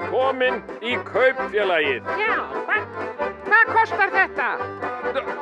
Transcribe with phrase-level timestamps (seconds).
[0.00, 2.06] Velkomin í kaupfélagið.
[2.16, 2.84] Já, hvað,
[3.44, 4.46] hvað kostar þetta?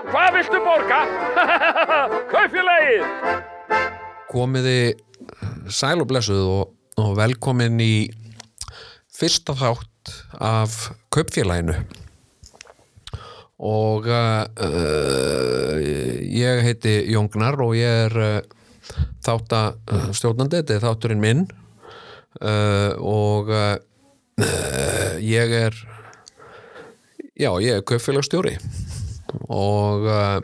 [0.08, 0.98] Hvað viltu borga?
[2.32, 3.04] kaupfélagið.
[4.28, 4.80] komiði
[5.70, 8.10] sæl og blessuð og, og velkomin í
[9.14, 10.76] fyrsta þátt af
[11.14, 11.78] kaupfélaginu
[13.58, 18.36] og uh, uh, ég heiti Jóngnar og ég er uh,
[19.24, 21.46] þáttastjórnandi, þetta er þátturinn minn
[22.42, 23.74] uh, og uh,
[24.38, 25.74] ég er
[27.38, 28.54] já, ég er kaupfélagstjóri
[29.48, 30.38] og uh,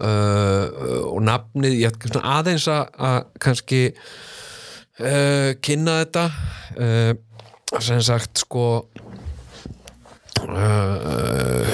[0.00, 0.64] uh,
[1.10, 3.82] og nafnið ég svona aðeins að, kannski
[5.00, 6.24] uh, kynna þetta.
[6.76, 7.12] Uh,
[7.78, 8.64] sem sagt sko
[10.48, 11.66] uh,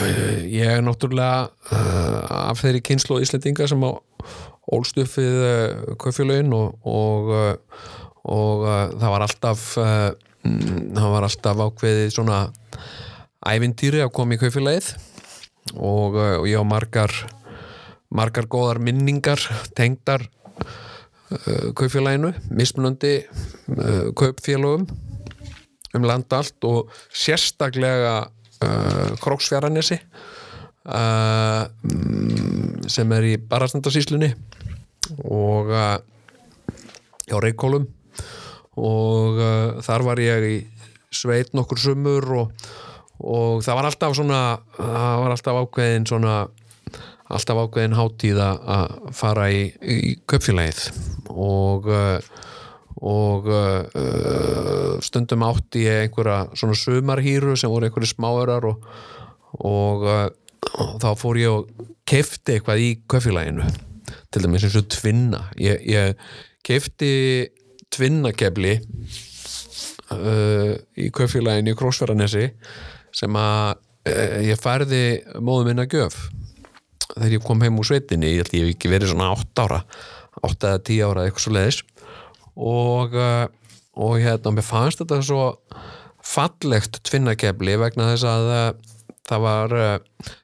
[0.44, 3.96] ég er náttúrulega uh, af þeirri kynslu Íslendinga sem á
[4.76, 7.54] ólst upp við uh, kaufélögin og, og, uh,
[8.28, 10.10] og uh, það var alltaf uh,
[10.96, 12.40] það var alltaf ákveðið svona
[13.46, 14.92] ævintýri að koma í kaufélagið
[15.74, 17.12] og, uh, og ég á margar
[18.14, 19.40] margar góðar minningar
[19.76, 24.86] tengdar uh, kaupfélaginu, mismunandi uh, kaupfélagum
[25.96, 34.32] um land allt og sérstaklega uh, Króksfjaranessi uh, mm, sem er í Barastandasíslunni
[35.24, 35.96] og uh,
[37.26, 37.88] á Reykjólum
[38.76, 40.56] og uh, þar var ég í
[41.14, 42.66] sveit nokkur sumur og,
[43.24, 44.40] og það var alltaf svona
[44.76, 46.34] það var alltaf ákveðin svona
[47.26, 50.84] alltaf ákveðin hátíð að fara í, í köpfélagið
[51.32, 52.34] og uh,
[52.96, 58.86] og uh, stundum átti ég einhverja svona sumarhýru sem voru einhverju smáörar og,
[59.60, 60.28] og, uh,
[60.80, 63.68] og þá fór ég og kefti eitthvað í köpfélaginu
[64.32, 65.42] til dæmis eins og tvinna.
[65.60, 66.16] Ég, ég
[66.66, 67.12] kefti
[67.94, 68.74] tvinnakefli
[70.14, 72.48] uh, í kaupfélaginu í Krósfjörðanesi
[73.16, 73.76] sem að
[74.10, 75.04] uh, ég færði
[75.38, 76.28] móðum minna gjöf
[77.14, 79.82] þegar ég kom heim úr sveitinni ég held ég hef ekki verið svona 8 ára
[80.44, 81.82] 8 eða 10 ára eitthvað svo leiðis
[82.56, 83.46] og, uh,
[83.96, 85.46] og hérna mér fannst þetta svo
[86.26, 88.68] fallegt tvinnakefli vegna þess að uh,
[89.26, 89.96] það var uh,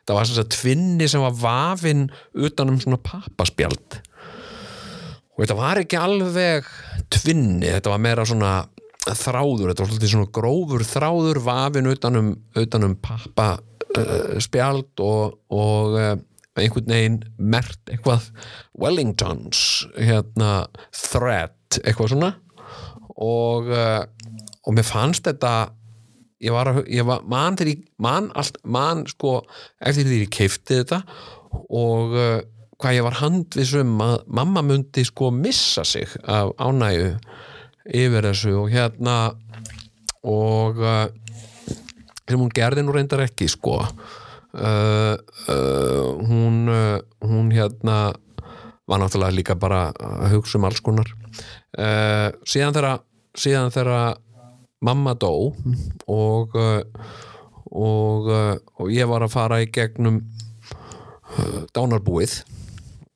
[0.07, 4.01] það var svona tvinni sem var vafinn utan um svona pappaspjald.
[5.33, 6.69] Og þetta var ekki alveg
[7.13, 8.53] tvinni, þetta var meira svona
[9.03, 15.03] þráður, þetta var svolítið svona grófur þráður vafinn utan um, utan um pappa uh, spjald
[15.03, 16.15] og, og uh,
[16.61, 18.29] einhvern veginn mert eitthvað
[18.79, 22.33] Wellingtons hérna thread, eitthvað svona.
[23.23, 24.05] Og uh,
[24.63, 25.53] og mér fannst þetta
[26.43, 29.41] ég var, að, ég var man þegar ég man, allt, man sko
[29.83, 31.03] eftir því ég keifti þetta
[31.53, 32.17] og
[32.83, 37.13] hvað ég var handvisum að mamma myndi sko missa sig af ánægu
[37.87, 39.17] yfir þessu og hérna
[40.27, 41.07] og uh,
[42.27, 43.79] sem hún gerði nú reyndar ekki sko.
[44.53, 45.15] Uh,
[45.49, 48.13] uh, hún uh, hún hérna
[48.89, 51.09] var náttúrulega líka bara að hugsa um alls konar.
[51.79, 53.03] Uh, síðan þegar
[53.39, 54.19] síðan þegar
[54.83, 55.33] mamma dó
[56.11, 56.83] og uh,
[57.73, 60.19] og, og ég var að fara í gegnum
[61.73, 62.43] dánarbúið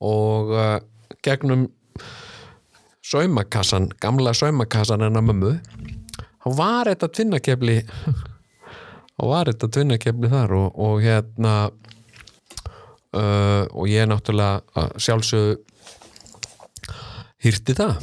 [0.05, 0.79] og uh,
[1.25, 1.67] gegnum
[3.07, 5.55] saumakassan, gamla saumakassan hennar mömmu
[6.43, 7.79] þá var þetta tvinnakefli
[9.17, 11.55] þá var þetta tvinnakefli þar og, og hérna
[13.17, 15.57] uh, og ég náttúrulega að sjálfsögðu
[17.47, 18.01] hýrti það.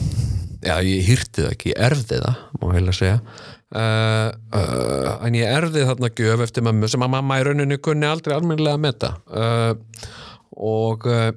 [0.64, 3.18] Já ég hýrti það ekki, ég erfði það má heila segja.
[3.74, 8.06] Uh, uh, en ég erfði þarna gjöf eftir mömmu sem að mamma í rauninu kunni
[8.06, 9.72] aldrei almennilega að metta uh,
[10.54, 11.31] og uh,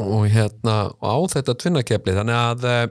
[0.00, 2.84] og hérna og á þetta tvinnakefli þannig að uh,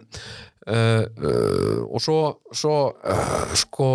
[0.70, 2.18] uh, og svo,
[2.56, 3.90] svo uh, sko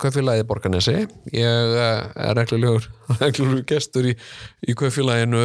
[0.00, 0.96] kaufélagið Borganesi
[1.32, 2.88] ég er reglulegur
[3.22, 4.14] reglulegur gestur í,
[4.68, 5.44] í kaufélaginu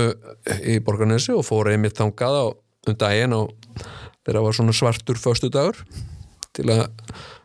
[0.59, 2.46] í Borganesi og fór einmitt þangað á
[2.90, 3.56] um daginn og
[4.25, 5.80] þeirra var svona svartur föstudagur
[6.56, 6.86] til að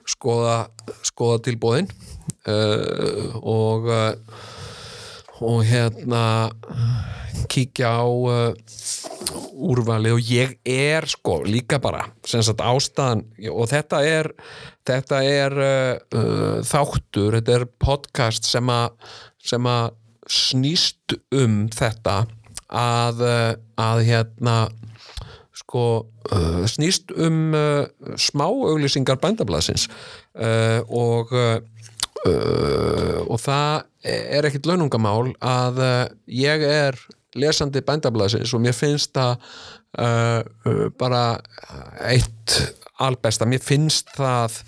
[0.09, 0.65] skoða
[1.07, 1.89] skoða tilbóðin
[2.45, 4.13] og uh,
[5.45, 6.25] og hérna
[7.51, 8.55] kíkja á uh,
[9.55, 14.31] úrvalið og ég er sko líka bara sagt ástæðan og þetta er
[14.89, 19.93] þetta er uh, uh, þáttur, þetta er podcast sem að
[20.31, 22.25] snýst um þetta
[22.75, 24.57] að, uh, að hérna
[25.55, 25.85] sko
[26.33, 27.85] uh, snýst um uh,
[28.21, 29.89] smá auglýsingar bændablaðsins.
[30.35, 31.31] Uh, og
[32.23, 36.99] uh, og það er ekkit launungamál að uh, ég er
[37.39, 39.37] lesandi bændablaðsins og mér finnst það
[39.99, 41.25] uh, uh, bara
[42.07, 42.59] eitt
[43.03, 44.61] albesta, mér finnst það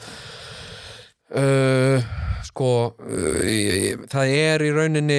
[2.46, 2.69] sko
[4.10, 5.19] það er í rauninni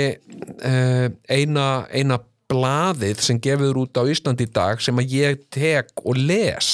[1.28, 2.18] eina, eina
[2.52, 6.70] blaðið sem gefur út á Íslandi í dag sem að ég tek og les.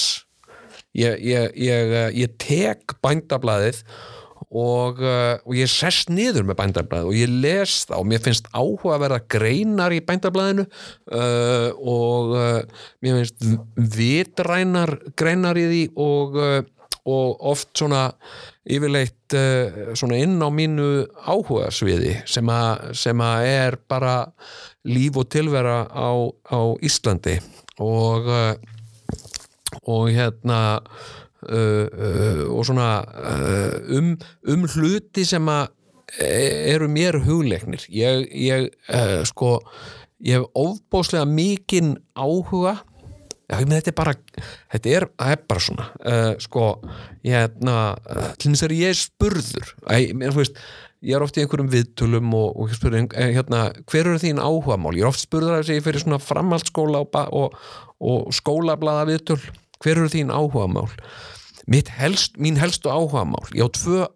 [0.93, 3.81] Ég, ég, ég, ég tek bændablaðið
[4.53, 8.49] og, uh, og ég sest niður með bændablaðið og ég les það og mér finnst
[8.53, 15.83] áhuga að verða greinar í bændablaðinu uh, og uh, mér finnst vitrænar greinar í því
[16.05, 16.59] og, uh,
[17.09, 18.05] og oft svona
[18.63, 20.91] yfirleitt uh, svona inn á mínu
[21.25, 24.19] áhugasviði sem, að, sem að er bara
[24.87, 27.39] líf og tilvera á, á Íslandi.
[27.81, 28.53] Og uh,
[29.89, 30.59] og hérna
[31.47, 34.13] uh, uh, og svona uh, um,
[34.53, 35.67] um hluti sem að
[36.21, 37.85] e- eru mér hugleiknir.
[37.91, 39.57] Ég, ég uh, sko
[40.23, 42.77] ég hef ofbóðslega mikinn áhuga.
[43.51, 44.13] Já, ég þetta er bara,
[44.71, 46.69] þetta er, er bara svona, uh, sko,
[47.27, 50.61] ég hérna, að ég er spurður, þú veist,
[51.03, 54.95] ég er oft í einhverjum viðtölum og, og spurður, eh, hérna, hver eru þín áhugamál?
[54.95, 57.59] Ég er oft spurður að ég fyrir svona framhaldsskóla og, og,
[57.99, 59.41] og skólablaða viðtöl,
[59.83, 60.89] hver eru þín áhugamál?
[61.97, 64.07] Helst, mín helstu áhugamál, ég á tvö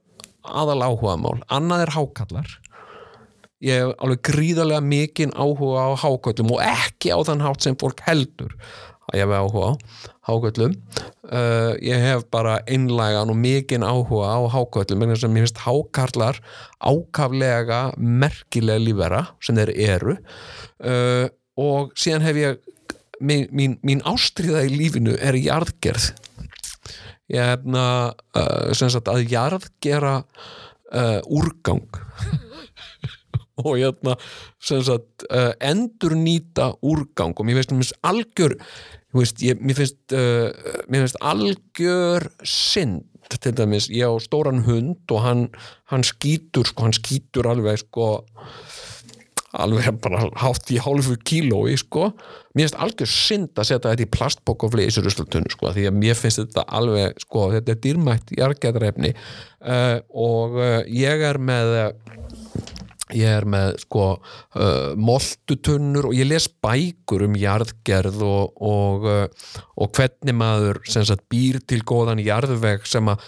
[0.47, 2.51] aðal áhugamál, annað er hákallar,
[3.63, 8.03] ég hef alveg gríðarlega mikinn áhuga á háköllum og ekki á þann hátt sem fólk
[8.05, 8.53] heldur
[9.07, 9.75] að ég hef áhuga á
[10.27, 10.73] háköllum.
[11.27, 16.39] Uh, ég hef bara einlægan og mikinn áhuga á háköllum vegna sem ég finnst hákarlar
[16.83, 20.17] ákaflega merkilega lífera sem þeir eru.
[20.83, 22.59] Uh, og síðan hef ég
[23.19, 26.11] mín, mín, mín ástriða í lífinu er jarðgerð.
[27.33, 31.87] Ég hefna uh, sem sagt að jarðgera uh, úrgang.
[33.65, 34.15] Og hérna
[34.61, 37.35] sem sagt uh, endur nýta úrgang.
[37.35, 38.57] Og mér finnst mér finnst algjör
[39.17, 45.23] veist, ég, mér finnst mér finnst algjör synd til dæmis, ég á stóran hund og
[45.23, 45.47] hann,
[45.91, 48.07] hann skýtur sko, hann skýtur alveg sko
[49.63, 52.11] alveg bara hátt í hálfu kílói sko,
[52.55, 55.99] mér finnst algjör synd að setja þetta í plastbók og fleisur ruslatunnu sko, því að
[56.01, 61.75] mér finnst þetta alveg sko, þetta er dýrmætt jarðgæðarefni uh, og uh, ég er með
[61.81, 61.91] uh,
[63.15, 69.07] ég er með sko uh, moltutunnur og ég les bækur um jarðgerð og, og,
[69.77, 73.23] og hvernig maður sagt býr til góðan jarðveg sem að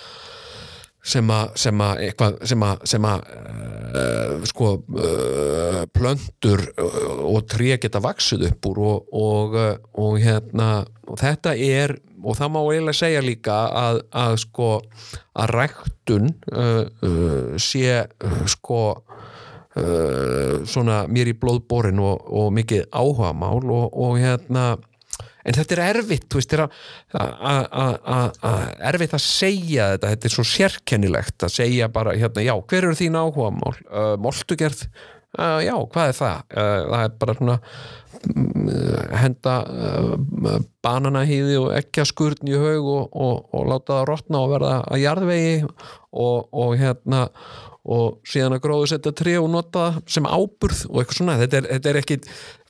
[1.09, 3.23] sem að sem að eitthvað sem að, sem að
[4.00, 9.57] uh, sko uh, plöntur uh, og tré geta vaksið upp úr og, og,
[10.03, 10.69] og hérna
[11.09, 14.69] og þetta er og það má eiginlega segja líka að, að sko
[15.39, 18.03] að ræktun uh, sé
[18.51, 18.83] sko
[20.67, 24.63] svona mér í blóðborin og, og mikið áhugamál og, og hérna
[25.45, 29.24] en þetta er erfitt þú veist, þetta er að- að- að- að- að- erfitt að
[29.25, 30.12] segja þetta.
[30.15, 33.75] Þetta er svo sérkennilegt að segja bara hérna, já, hver eru þín áhugamál?
[33.89, 34.83] Uh, moltugerð,
[35.39, 36.44] uh, já, hvað er það?
[36.51, 37.57] Uh, það er bara svona
[38.36, 38.69] mm,
[39.21, 44.75] henda uh, bananahýði og ekkjaskurn í haug og, og, og láta það rotna og verða
[44.92, 47.27] að jarðvegi og, og hérna
[47.89, 51.38] og síðan að gróðu setja tré og nota það sem áburð og eitthvað svona.
[51.42, 52.18] Þetta er, þetta er ekki,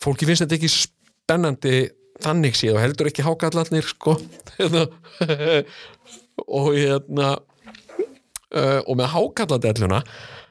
[0.06, 1.74] fólki finnst þetta ekki spennandi
[2.24, 4.18] þannig séð og heldur ekki hákallarnir sko.
[4.60, 4.86] Hérna,
[6.60, 7.31] og hérna
[8.56, 10.03] uh, og með hákalladelluna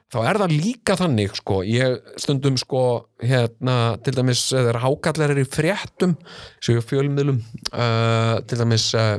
[0.08, 2.82] þá er það líka þannig sko, ég stundum sko
[3.20, 6.14] hérna, til dæmis eh, þegar hákallar er í fréttum
[6.64, 7.42] séu fjölmiðlum
[7.74, 9.18] uh, til dæmis uh,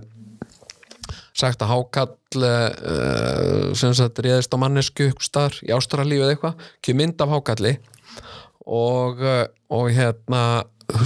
[1.38, 7.04] sagt að hákall uh, sem sagt réðist á mannesku staðar í Ástralíu eða eitthvað kemur
[7.04, 7.78] mynd af hákalli
[8.70, 9.22] og,
[9.74, 10.42] og hérna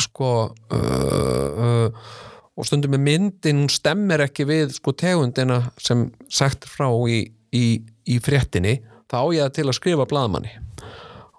[0.03, 0.31] sko
[0.73, 2.11] uh, uh,
[2.53, 7.23] og stundum með myndin hún stemmir ekki við sko tegundina sem sagt frá í,
[7.55, 7.65] í,
[8.05, 8.77] í fréttinni
[9.09, 10.53] þá ég það til að skrifa blaðmanni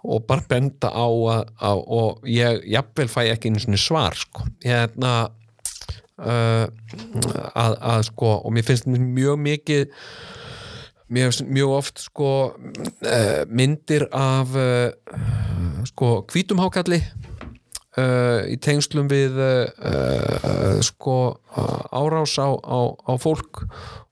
[0.05, 4.45] og bara benda á að, á, og ég jafnvel fæ ekki einu svona svar sko.
[4.65, 5.13] Hérna
[6.21, 6.67] uh,
[7.57, 9.87] að, að sko og mér finnst mjög mikið
[11.09, 14.93] finnst mjög oft sko uh, myndir af uh,
[15.89, 17.01] sko hvítum hákalli
[18.01, 23.65] uh, í tengslum við uh, uh, sko uh, árás á, á, á fólk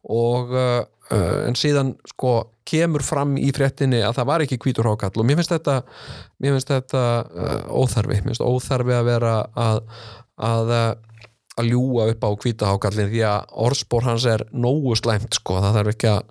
[0.03, 5.21] og uh, en síðan sko kemur fram í fréttinni að það var ekki hvítur hákall
[5.21, 5.75] og mér finnst þetta
[6.41, 7.03] mér finnst þetta
[7.69, 8.21] óþarfi.
[8.23, 9.83] Mér finnst óþarfi að vera að
[10.43, 10.73] að,
[11.59, 15.79] að ljúga upp á hvíta hákallin því að orðspór hans er nógu slæmt sko, það
[15.79, 16.23] þarf ekki að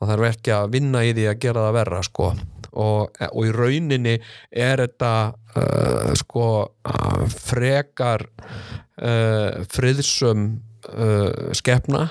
[0.00, 2.32] það þarf ekki að vinna í því að gera það verra sko
[2.72, 4.16] og, og í rauninni
[4.50, 5.12] er þetta
[5.56, 10.48] uh, sko uh, frekar uh, friðsum
[10.90, 12.06] uh, skepna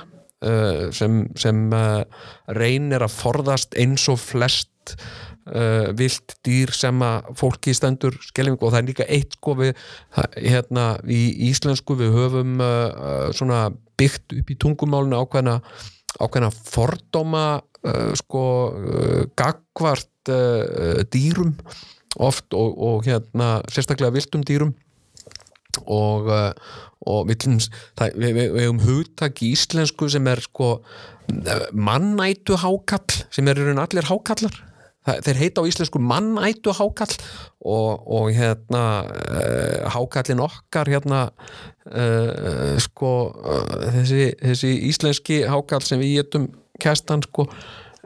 [0.46, 2.04] uh, sem, sem uh,
[2.58, 4.72] reynir að forðast eins og flest
[5.50, 9.86] uh, vilt dýr sem að fólki stendur skelfingu og það er líka eitt sko við
[10.36, 13.68] hérna í íslensku við höfum uh, svona
[14.00, 15.60] byggt upp í tungumálinu ákveðna
[16.20, 19.24] ákveðna fordóma uh, sko uh,
[20.30, 21.56] gagvart uh, dýrum
[22.20, 24.74] oft og, og hérna sérstaklega viltum dýrum.
[25.86, 26.52] Og, uh,
[27.08, 27.46] og við,
[27.98, 30.80] það, við, við, hefum hugtak í íslensku sem er sko
[31.78, 34.56] mannætu hákall sem er í raun allir hákallar.
[35.06, 37.14] Það, þeir heita á íslensku mannætu hákall
[37.62, 43.14] og, og hérna uh, hákallin okkar hérna uh, sko
[43.94, 46.50] þessi, þessi íslenski hákall sem við getum
[46.82, 47.48] kestan sko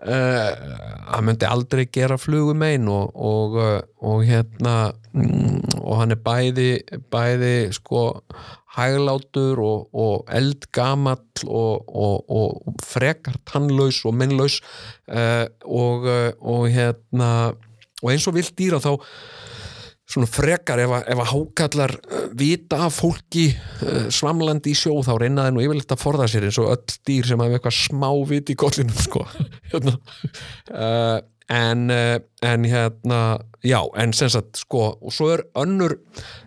[0.04, 6.22] hann myndi aldrei gera flugum einn og, og, uh, og hérna mm, og hann er
[6.24, 6.68] bæði
[7.14, 8.04] bæði sko
[8.74, 14.60] hæglátur og, og eldgamall og, frekar tannlaus og minnlaus
[15.08, 15.46] uh,
[16.10, 17.30] uh, og hérna
[18.04, 18.98] og eins og vilt dýra þá
[20.14, 25.00] svona frekar ef að, ef að hákallar uh, vita af fólki uh, svamlandi í sjó
[25.06, 27.78] þá reyna þeir nú yfirleitt að forða sér eins og öll dýr sem hafa eitthvað
[27.80, 29.26] smá vit í kollinum sko
[29.72, 29.96] hérna.
[30.70, 31.20] uh,
[31.54, 33.22] en, uh, en hérna
[33.66, 35.98] já, en sem sagt sko og svo er önnur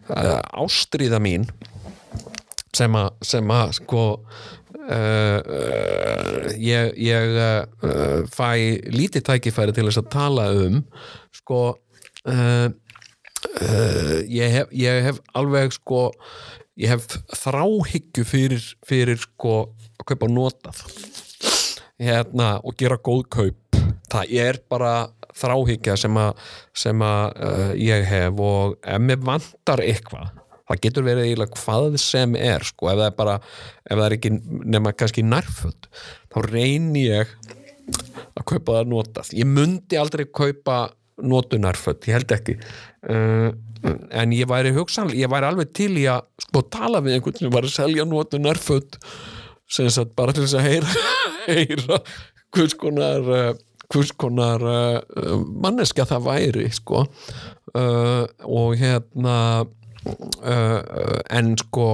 [0.06, 1.48] ástríða mín
[2.76, 4.02] sem að, sem að sko
[6.62, 7.32] ég, ég
[8.30, 8.50] fæ
[8.94, 10.76] lítið tækifæri til þess að tala um
[11.34, 11.62] sko
[12.30, 12.68] uh,
[13.44, 16.08] uh, ég, hef, ég hef alveg sko
[16.76, 17.06] ég hef
[17.40, 19.58] þráhyggju fyrir, fyrir sko
[19.96, 20.82] að kaupa notað
[21.96, 23.78] hérna og gera góð kaup.
[24.12, 24.94] Það er bara
[25.36, 26.42] þráhyggja sem að,
[26.80, 30.34] uh, ég hef og ef mér vantar eitthvað
[30.66, 33.36] það getur verið eiginlega hvað sem er sko, ef það er bara,
[33.86, 34.32] ef það er ekki
[34.74, 35.88] nema kannski nærföld
[36.32, 37.34] þá reyni ég
[38.36, 40.80] að kaupa það notað ég mundi aldrei kaupa
[41.22, 42.56] notu nærföld, ég held ekki.
[43.06, 43.50] Uh,
[44.16, 47.52] en ég væri hugsanlega ég væri alveg til í að sko tala við einhvern sem
[47.54, 48.98] var að selja notu nærföld
[49.70, 51.04] sem sagt bara til þess að heyra
[51.46, 52.00] heyra
[52.56, 53.52] hvers konar uh,
[53.92, 57.06] hvers konar uh, manneskja það væri sko.
[57.76, 59.38] Uh, og hérna
[61.34, 61.86] en sko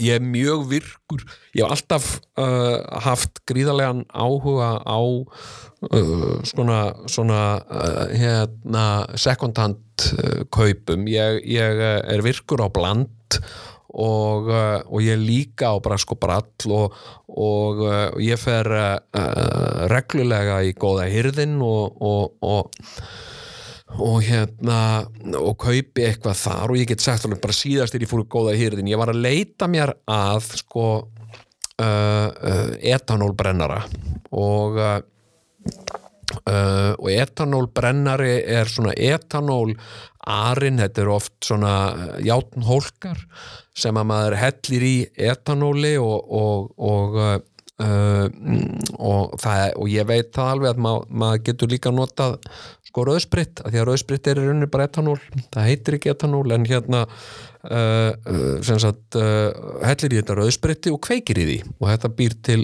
[0.00, 1.24] ég er mjög virkur.
[1.54, 2.08] Ég hef alltaf
[2.40, 8.86] uh, haft gríðarlegan áhuga á uh, svona, svona uh, hérna
[9.20, 11.06] second hand uh, kaupum.
[11.10, 13.38] Ég, ég uh, er virkur á bland
[13.94, 16.96] og, uh, og ég er líka á brask og brall og,
[17.30, 17.84] og
[18.22, 18.66] ég fer
[19.90, 22.34] reglulega í góða hyrðin og, og,
[24.02, 24.78] og hérna
[25.38, 28.54] og kaupi eitthvað þar og ég get sagt alveg bara síðast þegar ég í góða
[28.58, 30.86] hýrðin ég var að leita mér að sko
[31.80, 33.82] uh, uh, etanólbrennara.
[34.34, 34.98] Og uh,
[36.42, 39.74] uh, og etanólbrennari er svona etanól
[40.24, 41.74] arinn, þetta eru oft svona
[42.24, 43.20] játnhólkar
[43.76, 44.96] sem að maður hellir í
[45.32, 47.18] etanóli og og, og
[47.82, 48.26] uh,
[48.98, 52.36] og, það, og ég veit það alveg að mað, maður getur líka notað
[52.88, 55.18] sko rauðspritt, af því að rauðspritt er í rauninni bara etanól,
[55.54, 59.50] það heitir ekki etanól en hérna uh, uh, sem sagt uh,
[59.82, 62.62] hellir í þetta rauðspritti og kveikir í því og þetta býr til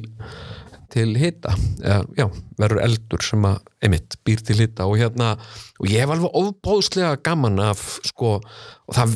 [0.90, 1.52] til hita,
[1.84, 2.26] eða, já,
[2.58, 5.32] verður eldur sem að, einmitt, býr til hita og hérna,
[5.78, 9.14] og ég hef alveg óbóðslega gaman af, sko og það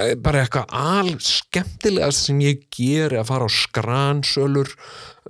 [0.00, 4.72] er bara eitthvað al skemmtilegast sem ég geri að fara á skransölur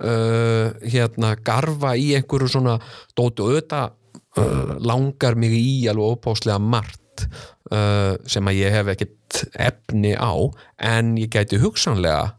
[0.01, 3.93] uh, hérna, garfa í einhverju svona og auðvitað
[4.41, 7.27] uh, langar mig í alveg óbóðslega margt
[7.71, 10.33] uh, sem að ég hef ekkert efni á,
[10.91, 12.35] en ég gæti hugsanlega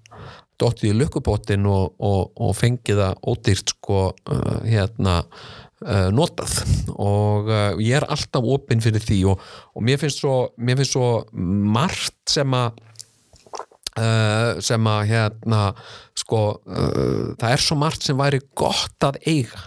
[0.62, 6.54] dottið í lukkupottin og, og, og fengið það ódýrt sko uh, hérna uh, notað.
[6.94, 9.42] Og uh, ég er alltaf opinn fyrir því og,
[9.74, 12.82] og mér finnst svo mér finnst svo margt sem að
[13.98, 15.60] uh, sem að hérna
[16.18, 19.66] sko uh, það er svo margt sem væri gott að eiga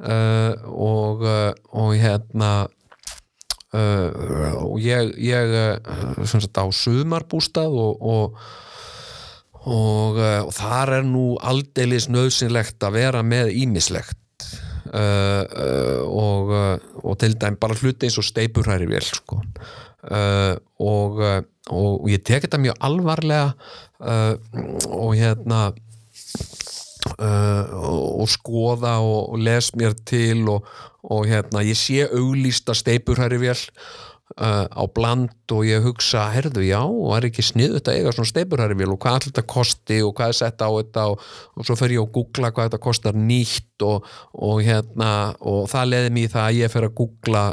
[0.00, 2.54] uh, og og hérna
[3.76, 5.50] og ég, ég
[6.24, 8.38] sem sagt á sumarbústað og, og
[9.66, 14.46] og, og þar er nú aldeilis nöðsynlegt að vera með ímislegt
[16.06, 16.54] og,
[17.02, 19.42] og til dæm bara hluti eins og steipurhæri vel sko.
[20.06, 21.20] uh, og,
[21.70, 23.52] uh, og ég tek þetta mjög alvarlega
[24.00, 24.34] uh,
[24.92, 25.60] og hérna
[27.18, 30.66] uh, og, og skoða og, og les mér til og,
[31.06, 33.62] og hérna ég sé auglýsta steipurhæri vel
[34.34, 38.30] uh, á bland og ég hugsa, herðu, já, og er ekki snið þetta eiga svona
[38.32, 41.06] steipurhærivél og hvað þetta kosti og hvað er sett á þetta?
[41.12, 41.16] Og,
[41.54, 45.10] og svo fer ég að googla hvað þetta kostar nýtt og, og hérna
[45.46, 47.44] og það leði mér það að ég fer að googla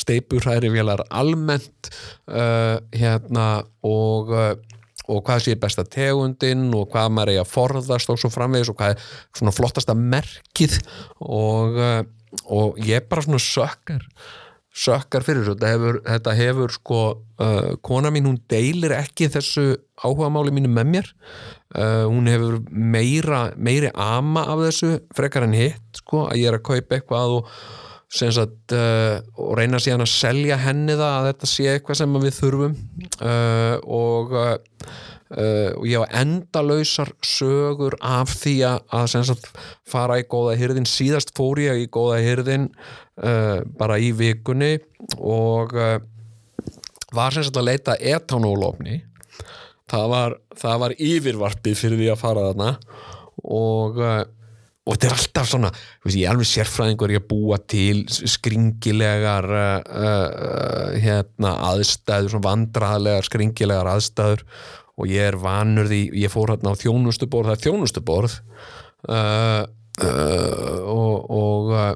[0.00, 1.92] steipurhærivélar almennt
[2.30, 3.48] uh, hérna
[3.86, 4.52] og uh,
[5.10, 8.76] og hvað sé besta tegundin og hvað maður eigi að forðast og svo framvegis og
[8.78, 10.76] hvað er svona flottasta merkið
[11.26, 12.02] og, uh,
[12.46, 14.06] og ég bara svona sökkar
[14.70, 15.56] sökkar fyrir þessu.
[15.56, 17.02] Þetta hefur, þetta hefur sko
[17.42, 19.66] uh, kona mín hún deilir ekki þessu
[20.00, 21.12] áhugamáli mínu með mér.
[21.74, 26.58] Uh, hún hefur meira meiri ama af þessu frekar en hitt sko að ég er
[26.58, 27.54] að kaupa eitthvað og
[28.10, 32.36] sagt uh, og reyna síðan að selja henni það að þetta sé eitthvað sem við
[32.40, 32.76] þurfum.
[33.20, 34.34] Uh, og
[35.34, 38.80] uh, og ég á endalausar sögur af því að,
[39.30, 39.50] sagt
[39.88, 42.68] fara í góða hyrðin síðast fór ég í góða hyrðin
[43.22, 44.76] uh, bara í vikunni
[45.18, 45.96] og uh,
[47.14, 49.00] var sem sagt að leita etanólofni.
[49.90, 52.74] Það var, það var yfirvarpið fyrir því að fara þarna
[53.40, 53.98] og
[54.90, 59.46] og þetta er alltaf svona veist, ég er alveg sérfræðingur ég að búa til skringilegar
[59.46, 64.44] uh, uh, hérna, aðstæður svona vandraðlegar skringilegar aðstæður
[65.00, 68.38] og ég er vanur því ég fór hérna á þjónustuborð það er þjónustuborð
[69.08, 69.64] uh,
[70.04, 71.90] uh, og, og uh,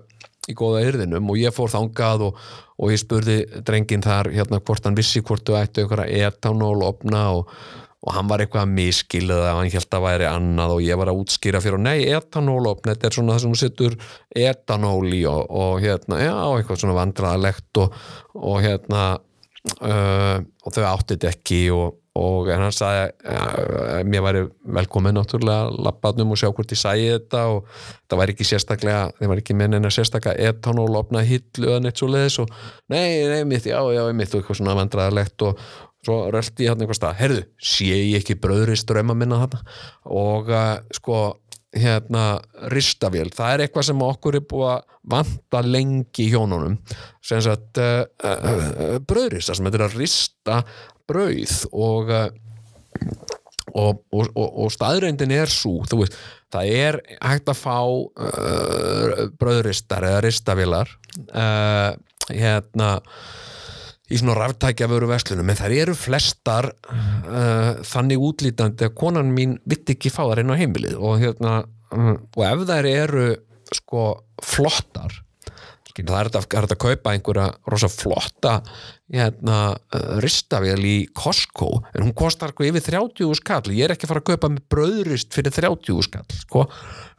[0.51, 2.43] í góða yrðinum og ég fór þangað og,
[2.81, 7.31] og ég spurði drengin þar hérna hvort hann vissi hvort þú ættu einhverja etanól opna
[7.39, 7.57] og
[8.05, 11.11] og hann var eitthvað að miskilða og hann held að væri annað og ég var
[11.11, 13.97] að útskýra fyrir og nei, etanólopn, þetta er svona það sem hún setur
[14.45, 17.97] etanól í og, hérna, já, eitthvað svona vandraðalegt og,
[18.61, 19.05] hérna
[19.81, 24.43] uh, og þau áttið ekki og, og en hann sagði ja, mér væri
[24.77, 27.73] velkomið náttúrulega lappaðnum og sjá hvort ég sæði þetta og
[28.07, 32.11] það væri ekki sérstaklega, þeim var ekki með neina sérstaklega etanólopna hillu eða neitt svo
[32.13, 32.55] leiðis og
[32.93, 35.67] nei, nei, mitt, já, já, mitt og eitthvað svona vandraðalegt og
[36.05, 39.77] svo röldi ég hann einhver stað, herðu, sé ég ekki bröðri ströma minna þarna?
[40.13, 41.21] Og uh, sko,
[41.75, 42.25] hérna
[42.71, 44.83] ristavél, það er eitthvað sem okkur er búið að
[45.15, 46.77] vanta lengi í hjónunum
[47.25, 50.61] sem sagt uh, uh, bröðrista, sem þetta er að rista
[51.11, 52.13] brauð og
[53.75, 56.19] og, og, og, og staðreindin er svo, þú veist,
[56.55, 57.79] það er hægt að fá
[59.41, 60.93] bröðristar eða ristavélar
[62.31, 62.93] hérna
[64.13, 69.57] í svona ráftækja vöru verslunum en þær eru flestar uh, þannig útlítandi að konan mín
[69.69, 71.55] vitt ekki fá þær inn á heimilið og, hérna,
[71.95, 73.29] uh, og ef þær eru
[73.75, 74.07] sko
[74.45, 75.24] flottar
[76.03, 78.55] það er þetta að kaupa einhverja rosa flotta
[79.13, 79.59] hérna,
[79.95, 84.15] uh, ristavél í Costco en hún kostar sko yfir 30 skall ég er ekki að
[84.15, 86.67] fara að kaupa með bröðrist fyrir 30 skall sko.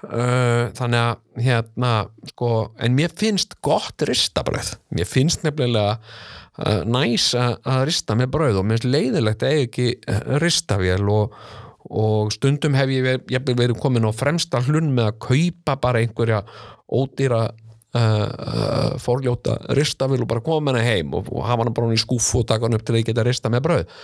[0.05, 1.91] Uh, þannig að hérna
[2.33, 8.61] sko, en mér finnst gott ristabröð mér finnst nefnilega uh, næs að rista með brauð
[8.61, 9.89] og mér finnst leiðilegt að ekki
[10.43, 11.37] ristavél og,
[11.89, 16.43] og stundum hef ég, ég verið komin á fremsta hlunn með að kaupa bara einhverja
[16.85, 17.47] ódýra
[17.95, 22.01] uh, uh, forljóta ristavél og bara koma hana heim og, og hafa hana bara í
[22.01, 23.95] skúfu og taka hana upp til að ég geta rista með brauð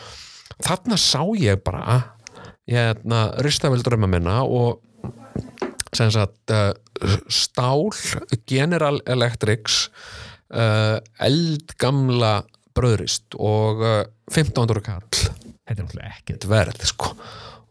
[0.62, 2.00] þarna sá ég bara
[2.70, 4.82] hérna, ristavél drömma minna og
[5.92, 6.72] sagt uh,
[7.28, 7.90] stál
[8.48, 9.90] General Electrics
[10.56, 12.42] uh, eldgamla
[12.78, 17.12] bröðrist og uh, 1500 kall þetta er náttúrulega ekkert verð sko.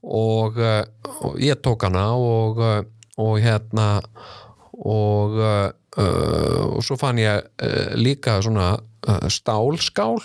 [0.00, 2.60] og, og ég tók hana og,
[3.20, 3.88] og hérna
[4.80, 5.36] og
[5.98, 7.46] uh, uh, og svo fann ég
[7.98, 8.76] líka svona
[9.32, 10.20] stálskál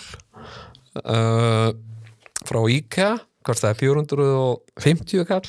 [2.46, 5.48] frá IKEA hvort það er 450 kall.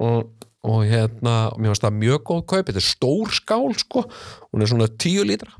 [0.00, 0.28] Og
[0.60, 2.68] og hérna, mér finnst það mjög góð kaup.
[2.68, 4.02] Þetta er stór skál sko.
[4.50, 5.54] Hún er svona 10 lítra.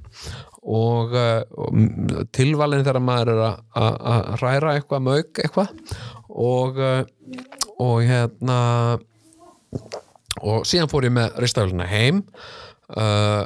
[0.60, 3.40] Og, uh, og tilvalin þegar maður er
[3.80, 5.72] að hræra eitthvað mög eitthvað.
[6.28, 7.38] Og, uh,
[7.80, 8.58] og hérna
[10.44, 12.20] og síðan fór ég með ristafélina heim
[12.96, 13.44] uh,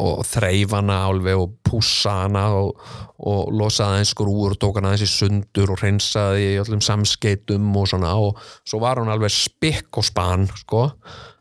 [0.00, 2.80] og þreifana alveg og pússa hana og,
[3.20, 7.90] og losaði eins skrúur tók hana eins í sundur og hreinsaði í öllum samskeitum og
[7.90, 10.88] svona og svo var hún alveg spikk og span sko.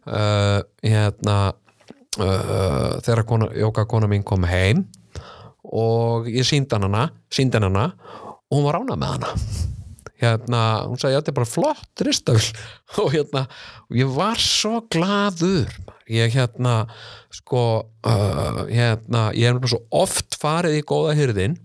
[0.09, 1.39] Hérna
[2.19, 4.87] uh, þegar kona, jóka kona mín kom heim
[5.69, 7.91] og ég síndan hana síndan hana
[8.49, 9.33] og hún var ána með hana.
[10.19, 12.49] Hérna, hún sagði þetta er bara flott ristafil
[13.03, 13.45] og hérna
[13.87, 15.71] og ég var svo gladur
[16.09, 16.75] ég hérna
[17.33, 21.57] sko uh, hérna, ég hef svo oft farið í góða hyrðin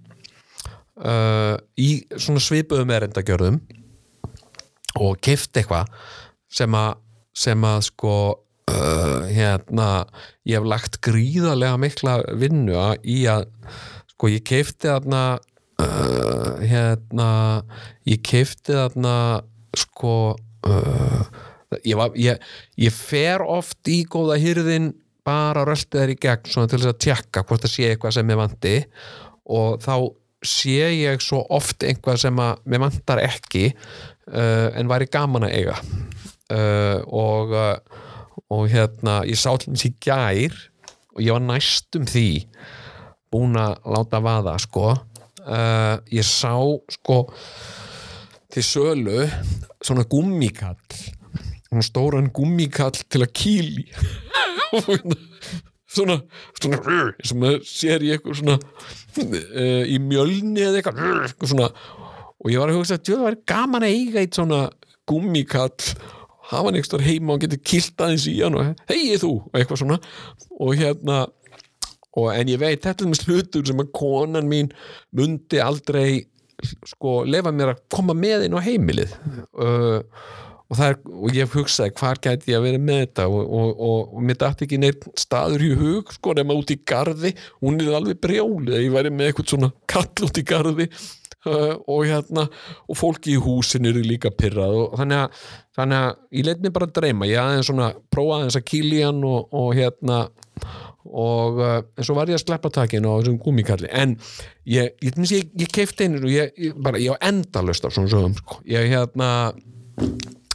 [1.00, 3.60] uh, í svona svipuðum erindagjörðum
[5.02, 5.90] og kift eitthvað
[6.52, 7.00] sem að
[7.34, 8.14] sem að sko
[8.70, 9.88] uh, hérna
[10.46, 13.48] ég hef lagt gríðarlega mikla vinnu í að
[14.14, 15.24] sko ég keifti þarna
[15.82, 17.30] uh, hérna
[18.06, 19.16] ég keifti þarna
[19.74, 20.14] sko
[20.68, 21.26] uh,
[21.82, 22.42] ég, var, ég,
[22.80, 24.92] ég fer oft í góða hýrðin
[25.24, 28.32] bara röltið þær í gegn svona til þess að tjekka hvort það sé eitthvað sem
[28.34, 28.74] ég vanti.
[29.54, 29.94] Og þá
[30.44, 35.56] sé ég svo oft eitthvað sem að mér vantar ekki uh, en væri gaman að
[35.60, 35.78] eiga.
[36.52, 38.02] Uh, og uh,
[38.52, 40.56] og hérna, ég sá til þess í gær
[41.14, 42.28] og ég var næstum því
[43.32, 44.92] búin að láta vaða sko.
[45.44, 46.54] Uh, ég sá
[46.94, 47.24] sko
[48.54, 49.24] til sölu
[49.84, 50.78] svona gummikall
[51.74, 53.86] svona stóran gummikall til að kýli
[55.94, 56.16] svona
[56.64, 56.80] svona
[57.22, 61.70] sem maður sér í eitthvað svona uh, í mjölni eða eitthvað eitthvað svona.
[62.44, 64.60] Og ég var að hugsa að það var gaman að eiga eitt svona
[65.08, 65.70] gummikall
[66.50, 69.82] hafa hann eitthvað heima og getur kilt aðeins í hann og hei þú og eitthvað
[69.84, 69.98] svona.
[70.58, 71.24] Og hérna
[72.14, 74.70] og en ég veit þetta er með slutur sem að konan mín
[75.16, 76.24] mundi aldrei
[76.86, 79.14] sko lefa mér að koma með inn á heimilið.
[79.56, 80.00] Uh,
[80.74, 83.26] og, er, og ég hugsaði hvar gæti ég að vera með þetta?
[83.30, 87.34] Og, og, og, mér dætti ekki neitt staður í hug sko nema út í garði.
[87.62, 90.88] Hún er alveg brjálið að ég væri með eitthvað svona kall út í garði.
[91.44, 92.46] Uh, og hérna
[92.88, 95.42] og fólki í húsin eru líka pyrrað og þannig að,
[95.76, 97.28] þannig að ég let mér bara dreyma.
[97.28, 100.22] Ég aðeins svona prófa aðeins að kýli hann og, hérna
[101.04, 104.16] og uh, en svo var ég að sleppa takinu á þessum gúmikalli en
[104.64, 108.38] ég, ég, ég, ég keifti einu og ég, bara, ég á endalust af svona sögum
[108.40, 108.62] sko.
[108.64, 109.28] ég hérna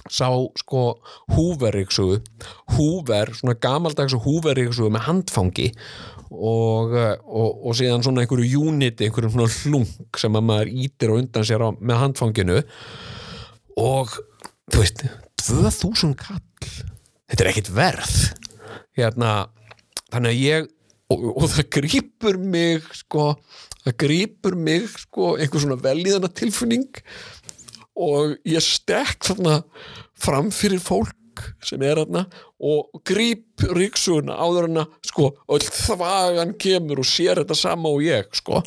[0.10, 0.84] sá sko
[1.36, 2.20] húverriksugu
[2.76, 5.70] húver, svona gamaldags húverriksugu með handfangi
[6.30, 11.14] og, uh, og, og síðan svona einhverju uniti, einhverjum svona hlung sem að maður ítir
[11.14, 12.60] og undan sér á, með handfanginu
[13.80, 14.14] og
[14.70, 15.06] þú veist
[15.40, 16.44] 2000 kall.
[17.30, 18.18] Þetta er ekkit verð.
[18.98, 19.32] Hérna
[20.12, 20.70] þannig að ég
[21.14, 23.32] og, og það grýpur mig sko,
[23.86, 26.88] það grýpur mig sko, einhver svona velíðana tilfunning
[28.00, 29.62] og ég stekk þarna
[30.20, 31.16] fram fyrir fólk
[31.64, 32.26] sem er þarna
[32.60, 38.04] og grýp ríksuguna áður en að sko, öll þvagan kemur og sér þetta sama og
[38.04, 38.64] ég sko.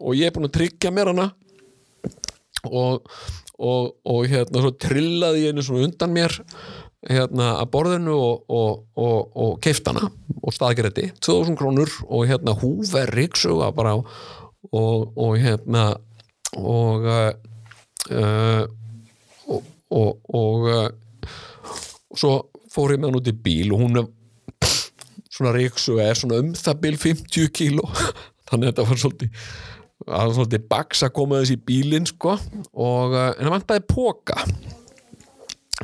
[0.00, 1.26] Og ég er búin að tryggja mér hana.
[2.64, 3.04] Og,
[3.60, 6.36] og, og hérna svo trillaði ég henni svona undan mér
[7.08, 13.94] hérna að borðinu og, og, keiftana og staðgrætti 2000 krónur og hérna húver ríksuga bara
[13.96, 15.94] og hérna
[16.60, 17.08] og
[18.08, 18.64] uh,
[19.90, 20.88] og og uh,
[22.16, 22.32] svo
[22.70, 24.00] fór ég með hann út í bíl og hún
[25.30, 27.86] svona ríksuga er svona um það bíl 50 kíló.
[28.50, 29.44] Þannig að þetta var svolítið
[30.00, 32.36] það var svolítið baks að koma þessi í bílinn sko.
[32.74, 34.44] Og uh, en það vantaði póka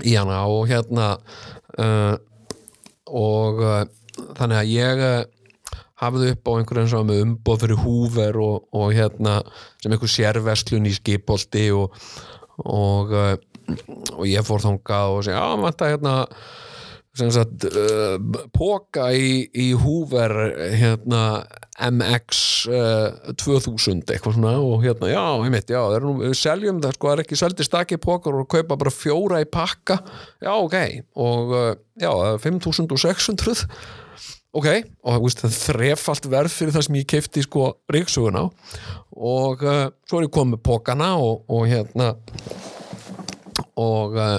[0.05, 1.13] í hana og hérna
[1.81, 2.15] uh,
[3.07, 3.63] og
[4.37, 5.03] þannig að ég
[6.03, 9.39] hafði upp á einhverjum sem með umboð fyrir húver og, og hérna
[9.83, 11.95] sem einhver sérverslun í skipolti og
[12.65, 13.35] og, uh,
[14.17, 16.15] og ég fór þangað og segja, já, vant að hérna
[17.33, 18.17] sagt uh,
[18.53, 20.35] póka í, í húver
[20.77, 21.47] hérna
[21.89, 24.55] MX uh, 2000 eitthvað svona.
[24.61, 27.41] Og hérna, já, ég mitt, já, er nú, við seljum það sko, það er ekki
[27.41, 30.01] seldi stakki pókar og kaupa bara fjóra í pakka,
[30.45, 30.77] já, ok.
[31.17, 33.65] Og uh, já, það er 5600
[34.57, 34.69] ok,
[35.07, 38.47] og veist, það þrefalt verð fyrir það sem ég keipti sko ríksuguna
[39.17, 42.13] og uh, svo er ég komið pókana og, og hérna
[43.81, 44.39] og uh,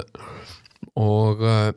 [0.98, 1.68] og uh,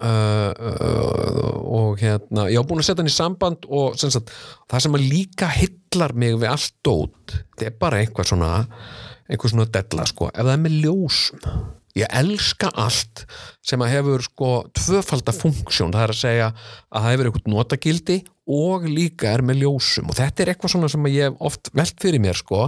[0.00, 4.30] Uh, og hérna ég á búin að setja hann í samband og sem sagt,
[4.72, 8.48] það sem líka hillar mig við allt dót, þetta er bara eitthvað svona
[9.28, 10.30] eitthvað svona della sko.
[10.32, 11.44] Ef það er með ljósum
[11.98, 13.24] ég elska allt
[13.66, 18.18] sem að hefur sko tvöfalda funksjón, það er að segja að það hefur eitthvað notagildi
[18.50, 20.10] og líka er með ljósum.
[20.10, 22.66] Og þetta er eitthvað svona sem ég hef oft velt fyrir mér sko.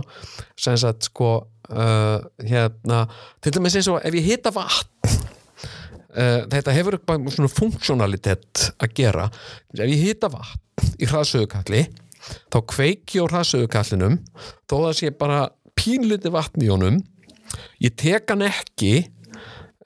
[0.59, 3.05] Sem sagt sko uh, hérna,
[3.43, 5.21] til dæmis eins og ef ég hita vatn
[6.13, 9.23] Uh, þetta hefur eitthvað svona funksjonalitet að gera.
[9.73, 11.87] Ef ég hita vatn í hraðsögukalli
[12.53, 14.19] þá kveiki á hraðsögukallinum
[14.69, 15.47] þó það sé bara
[15.79, 17.01] pínliti vatn í honum
[17.83, 18.95] ég tek hann ekki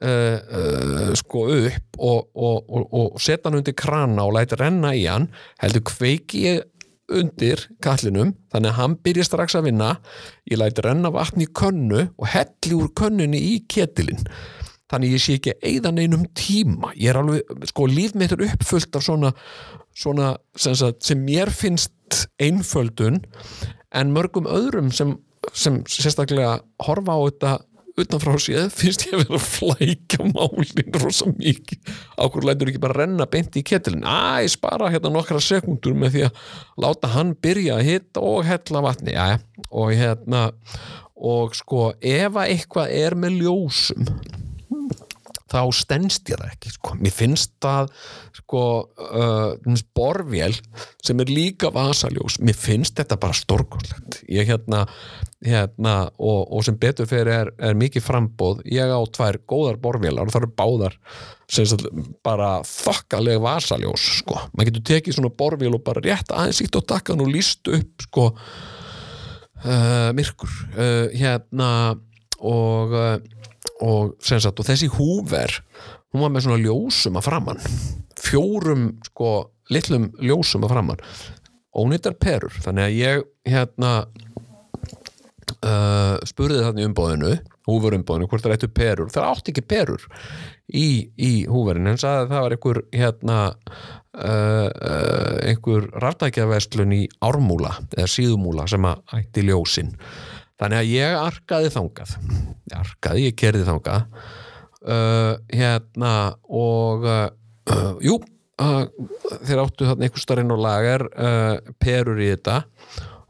[0.02, 4.94] uh, uh, sko upp og, og, og, og setja hann undir krana og læta renna
[4.96, 5.30] í hann
[5.62, 6.64] heldur kveiki ég
[7.12, 9.90] undir kallinum þannig að hann byrja strax að vinna.
[10.50, 14.26] Ég læti renna vatn í könnu og helli úr könnunni í ketilinn.
[14.90, 16.92] Þannig ég sé ekki eigðan einum tíma.
[16.94, 19.32] Ég er alveg, sko líf mitt er uppfullt af svona,
[19.98, 23.22] svona sem, sagt, sem mér finnst einföldun
[23.96, 25.16] en mörgum öðrum sem,
[25.54, 27.52] sem sérstaklega horfa á þetta
[27.96, 31.94] utanfrá séð finnst ég að vera að flækja málin rosa mikið.
[32.20, 36.26] Ákvör lætur ekki bara renna beint í ketilin æ, spara hérna nokkra sekundur með því
[36.28, 36.42] að
[36.84, 39.16] láta hann byrja að hitta og hella vatni.
[39.16, 39.38] Já,
[39.70, 40.48] og hérna
[41.16, 44.10] og sko ef að eitthvað er með ljósum
[45.46, 46.94] þá stendst ég það ekki sko.
[46.98, 47.90] mér finnst það
[48.40, 48.62] sko,
[48.98, 50.56] uh, borvél
[51.04, 54.84] sem er líka vasaljós mér finnst þetta bara stórkoslegt ég hérna,
[55.46, 60.26] hérna og, og sem betur fyrir er, er mikið frambóð ég á tvær góðar borvélar
[60.26, 60.98] og það eru báðar
[61.46, 61.86] sagt,
[62.26, 64.40] bara þokkaleg vasaljós sko.
[64.50, 68.08] maður getur tekið svona borvél og bara rétt aðeins ítt á dakkan og líst upp
[68.08, 71.70] sko uh, myrkur uh, hérna
[72.36, 73.16] og uh,
[73.84, 75.58] og, sagt, og þessi húver
[76.14, 77.64] hún var með svona ljósum að framann
[78.20, 79.32] fjórum sko
[79.72, 81.02] litlum ljósum að framann
[81.76, 83.90] ónýttar perur, þannig að ég hérna
[85.60, 87.34] uh, spurði þannig umbóðinu
[87.66, 89.10] húverumbóðinu, hvort það ættu perur.
[89.10, 90.04] Það átti ekki perur
[90.70, 97.02] í, í húverinu, hann sagði að það var einhver hérna uh, uh, einhver rafdækjaverslun í
[97.26, 99.92] ármúla eða síðumúla sem að ætti ljósin
[100.60, 102.14] þannig að ég arkaði þangað.
[102.70, 104.24] Ég arkaði, ég kerði þangað.
[104.86, 106.12] Uh, hérna
[106.46, 108.20] og uh, jú
[108.62, 108.84] uh,
[109.42, 112.60] þeir áttu þarna einhver starfinn og lagar uh, perur í þetta.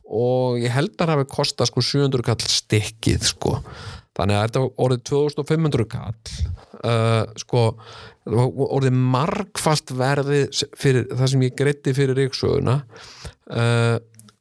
[0.07, 3.57] Og ég held að það hafi kostað sko 700 kall stikkið sko.
[4.17, 6.37] Þannig að þetta orðið 2500 kall.
[6.87, 7.65] Uh, sko
[8.27, 12.81] orðið margfalt verðið fyrir það sem ég greitti fyrir ríksöguna
[13.55, 13.97] uh,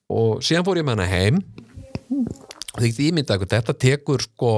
[0.09, 1.41] og síðan fór ég með hana heim
[2.79, 4.53] því því mynda þetta tekur sko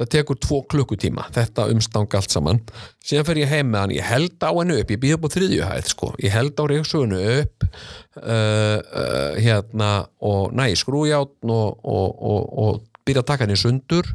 [0.00, 2.60] það tekur tvo klukkutíma, þetta umstanga allt saman,
[3.04, 5.34] síðan fer ég heim með hann ég held á hennu upp, ég býð upp á
[5.34, 9.90] þriðjuhæð sko, ég held á reyksugunu upp uh, uh, hérna
[10.24, 14.08] og næ, skrújátt og, og, og, og byrja að taka hann í sundur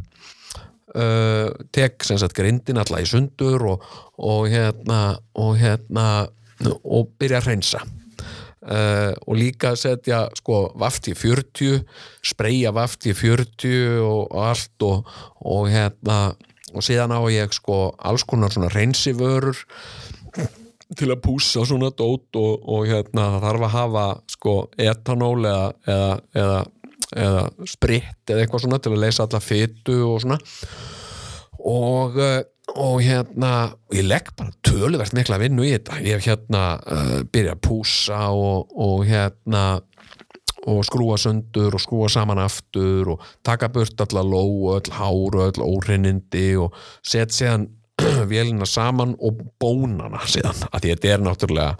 [0.95, 6.07] uh, tek sem sagt grindin alltaf í sundur og hérna og hérna
[6.81, 7.83] og byrja að reynsa
[8.65, 11.83] Uh, og líka setja sko vafti 40
[12.25, 15.11] spreja vafti 40 og, og allt og,
[15.45, 16.33] og hérna
[16.73, 19.53] og síðan á ég sko alls konar svona reynsivörur
[20.97, 26.09] til að púsa svona dót og, og hérna þarf að hafa sko etanól eða, eða,
[26.41, 26.59] eða,
[27.27, 30.39] eða spritt eða eitthvað svona til að leysa alla fyttu og svona.
[31.65, 32.41] Og uh,
[32.73, 35.99] og hérna, ég legg bara töluvert mikla vinnu í þetta.
[36.01, 39.65] Ég hef hérna uh, byrjað að púsa og, og hérna
[40.65, 45.37] og skrúa söndur og skrúa saman aftur og taka burt allar ló og öll hár
[45.37, 46.73] og öll órinnindi og
[47.05, 47.67] set séðan
[48.31, 51.75] vélina saman og bónana síðan, að þetta er náttúrulega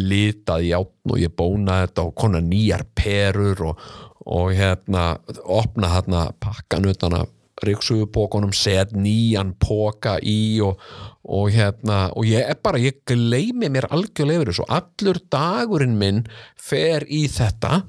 [0.00, 3.84] litað í átn og ég bóna þetta og konar nýjar perur og,
[4.26, 5.04] og hérna
[5.44, 7.28] opna hérna pakkan utan að
[7.66, 10.80] ríksugubókunum set nýjan póka í og,
[11.24, 14.66] og hérna og ég er bara, ég gleimi mér algjörlega yfir þessu.
[14.66, 16.24] Og allur dagurinn minn
[16.56, 17.82] fer í þetta.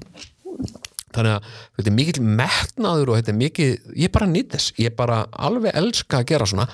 [1.12, 4.74] Þannig að þetta er mikill metnaður og þetta er mikill, ég bara nýtt þess.
[4.80, 6.68] Ég bara alveg elska að gera svona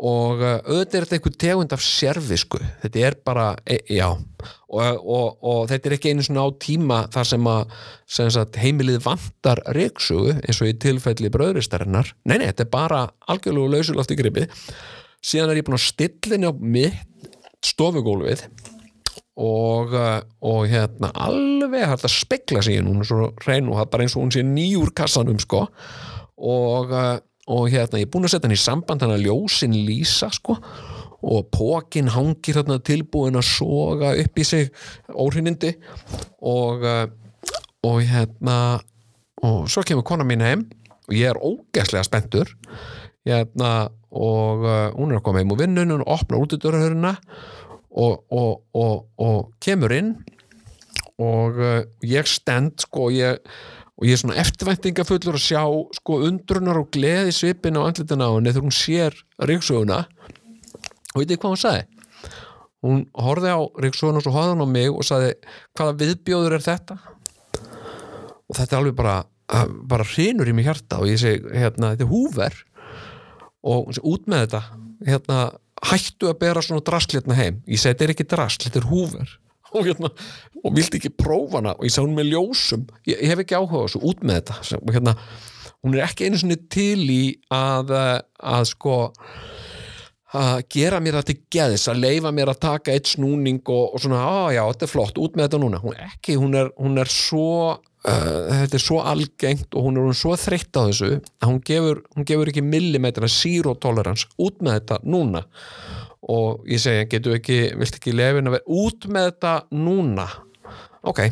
[0.00, 4.80] og uh, auðvitað er þetta einhver tegund af servisku, þetta er bara e, já, og,
[5.04, 7.74] og, og þetta er ekki einu svona á tíma þar sem að
[8.16, 12.14] sem sagt, heimilið vantar reyksugu eins og í tilfelli bröðristarinnar.
[12.24, 14.58] Nei, nei, þetta er bara algjörlega lausulagt í gripið,
[15.20, 17.30] síðan er ég búin að stillinni á mitt
[17.66, 18.46] stofugólfið
[19.40, 23.84] og, uh, og hérna alveg hægt að spekla sig hún er svo reyn og það
[23.84, 25.66] er bara eins og hún sé nýjúr kassanum sko.
[26.40, 27.18] Og uh,
[27.50, 30.56] og hérna ég er búin að setja hann í samband hann að ljósin lýsa sko.
[31.20, 34.70] Og pókin hangir hérna tilbúin að soga upp í sig
[35.12, 35.74] óhrinnindi
[36.40, 37.04] og uh,
[37.84, 38.56] og hérna
[39.44, 40.66] og svo kemur kona mín heim
[41.08, 42.52] og ég er ógæslega spenntur.
[43.26, 47.14] Hérna og uh, hún er að koma heim úr vinnunum og opna út í dörrahöruna
[47.90, 50.14] og, og, og, og kemur inn.
[51.20, 53.42] Og uh, ég stend sko og ég
[54.00, 55.62] og ég er svona eftirvæntingafullur að sjá
[55.98, 59.98] sko undrunar og gleði svipin á andlitin á henni þegar hún sér ríksöguna
[61.12, 61.82] og veit ég hvað hún sagði?
[62.80, 65.34] Hún horfið á ríksöguna og svo horfið hún á mig og sagði
[65.76, 66.96] hvaða viðbjóður er þetta?
[68.48, 69.18] Og þetta er alveg bara
[69.90, 72.56] bara hrinur í mig hjarta og ég segi hérna þetta er húver
[73.66, 74.62] og segi, út með þetta.
[75.10, 75.38] Hérna
[75.90, 77.60] hættu að bera svona drastlitna heim.
[77.66, 79.36] Ég segi þetta er ekki drastl, þetta er húver
[79.76, 80.10] og, hérna,
[80.62, 82.86] og vildi ekki prófa hana og ég sá hún með ljósum.
[83.08, 84.78] Ég, ég hef ekki áhuga þessu út með þetta.
[84.80, 85.16] Og hérna,
[85.80, 87.22] hún er ekki einu svona til í
[87.54, 87.94] að,
[88.54, 88.96] að sko
[90.30, 94.20] að gera mér til geðis að leifa mér að taka eitt snúning og, og svona,
[94.22, 95.80] á já, þetta er flott, út með þetta núna.
[95.82, 97.48] Hún ekki, hún er, hún er svo
[98.06, 101.60] uh, þetta er svo algengt og hún er hún svo þreytt á þessu að hún
[101.66, 105.44] gefur, hún gefur ekki millimetra zero tolerance út með þetta núna
[106.28, 110.26] og ég segi, getur ekki vilt ekki lefin að vera út með þetta núna?
[111.00, 111.24] Ok,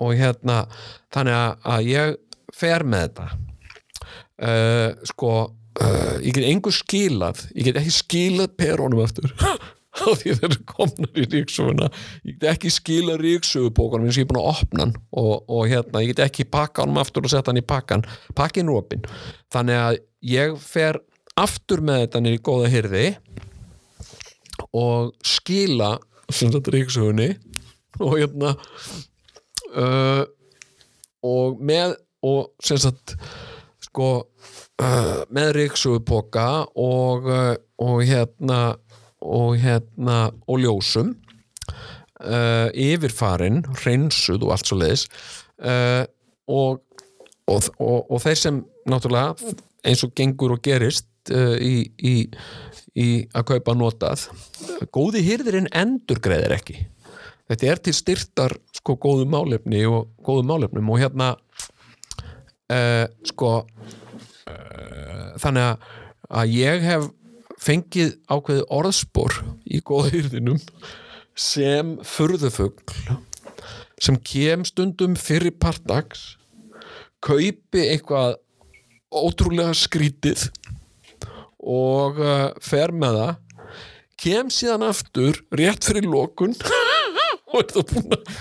[0.00, 0.62] og hérna
[1.12, 2.14] þannig að, ég
[2.56, 3.26] fer með þetta.
[4.40, 9.28] Uh, sko uh, ég get engu skilað ég get ekki skilað perónum aftur.
[10.00, 11.90] Á því þeir komnar í ríksuguna
[12.24, 14.94] ég get ekki skilað ríksugubókanum eins og ég er búin að opna hann.
[15.10, 18.06] Og, og hérna, ég get ekki pakka hann aftur og setja hann í pakkan
[18.38, 19.04] pakkin rópin
[19.52, 20.00] þannig að
[20.30, 21.02] ég fer
[21.40, 23.04] aftur með þetta niður í góða hyrði
[24.76, 25.96] og skila
[26.30, 27.32] ríksugunni
[28.00, 28.54] og hérna
[29.74, 30.22] uh,
[31.26, 33.16] og með og sem sagt
[33.82, 34.10] sko
[34.80, 36.46] uh, með ríksugupoka
[36.78, 38.76] og, uh, og hérna
[39.20, 41.14] og hérna og ljósum
[42.24, 45.06] uh, yfirfarin hreinsuð og allt svo leiðis
[45.60, 46.04] uh,
[46.48, 46.80] og,
[47.50, 49.54] og, og þeir sem náttúrulega
[49.84, 52.14] eins og gengur og gerist uh, í, í,
[52.96, 54.26] í að kaupa notað.
[54.94, 56.78] Góði hýrðirinn endur greiðir ekki.
[57.50, 61.32] Þetta er til styrtar sko góðu málefni og góðu málefnum og hérna
[62.70, 65.88] uh, sko uh, þannig að,
[66.30, 67.08] að ég hef
[67.60, 70.60] fengið ákveðið orðspor í góða hýrðinum
[71.36, 73.18] sem furðufugl
[74.00, 76.38] sem kem stundum fyrir partags
[77.24, 78.38] kaupi eitthvað
[79.10, 80.46] ótrúlega skrítið
[81.60, 83.34] og uh, fer með það.
[84.20, 86.56] Kem síðan aftur rétt fyrir lokun.
[87.50, 88.34] Og er það búin að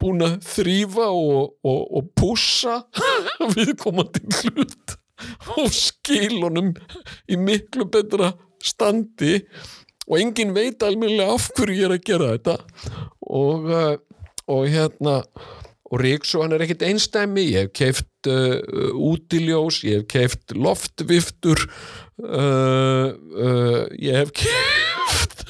[0.00, 2.80] búin að þrýfa og, og, og pússa
[3.56, 4.96] viðkomandi hlut
[5.58, 6.70] og skilunum
[7.28, 8.32] í miklu betra
[8.64, 9.40] standi.
[10.08, 12.56] Og enginn veit almennilega af hverju ég er að gera þetta.
[13.30, 13.94] Og, uh,
[14.50, 15.20] og hérna
[15.90, 18.58] og Ríksu hann er ekkit einstæmi ég hef keift uh,
[18.94, 25.46] útiljós ég hef keift loftviftur uh, uh, ég hef keift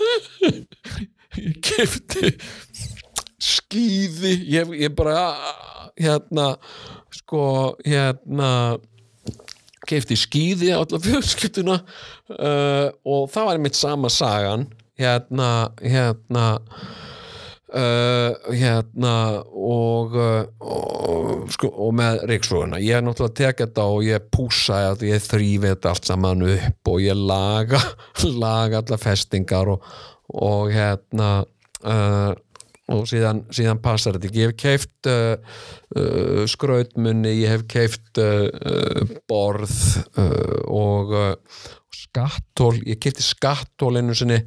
[1.40, 2.34] ég keifti
[3.40, 5.32] skýði ég, ég bara
[6.00, 6.54] hérna
[7.14, 8.78] sko hérna
[9.90, 14.68] keifti skýði á alla fjölskylduna uh, og það var einmitt sama sagan.
[15.00, 16.46] Hérna hérna
[17.70, 23.84] Uh, hérna og, uh, og, sko, og með ríksuguna ég er náttúrulega að teka þetta
[23.92, 27.78] og ég púsa þetta, ég þrýfi þetta allt saman upp og ég laga
[28.42, 29.86] laga alla festingar og,
[30.34, 31.28] og hérna
[31.86, 32.32] uh,
[32.90, 34.42] og síðan, síðan passar þetta ekki.
[34.42, 35.58] Ég hef keift uh,
[35.96, 39.76] uh, skrautmunni, ég hef keift uh, uh, borð
[40.18, 41.62] uh, og uh,
[41.94, 44.40] skattól, ég kefti skattól einu sinni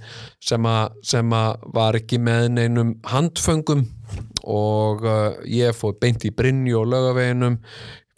[0.43, 3.85] sem að, var ekki með neinum handföngum.
[4.43, 5.05] Og
[5.47, 7.53] ég fóð beint í Brynju og lögaveginum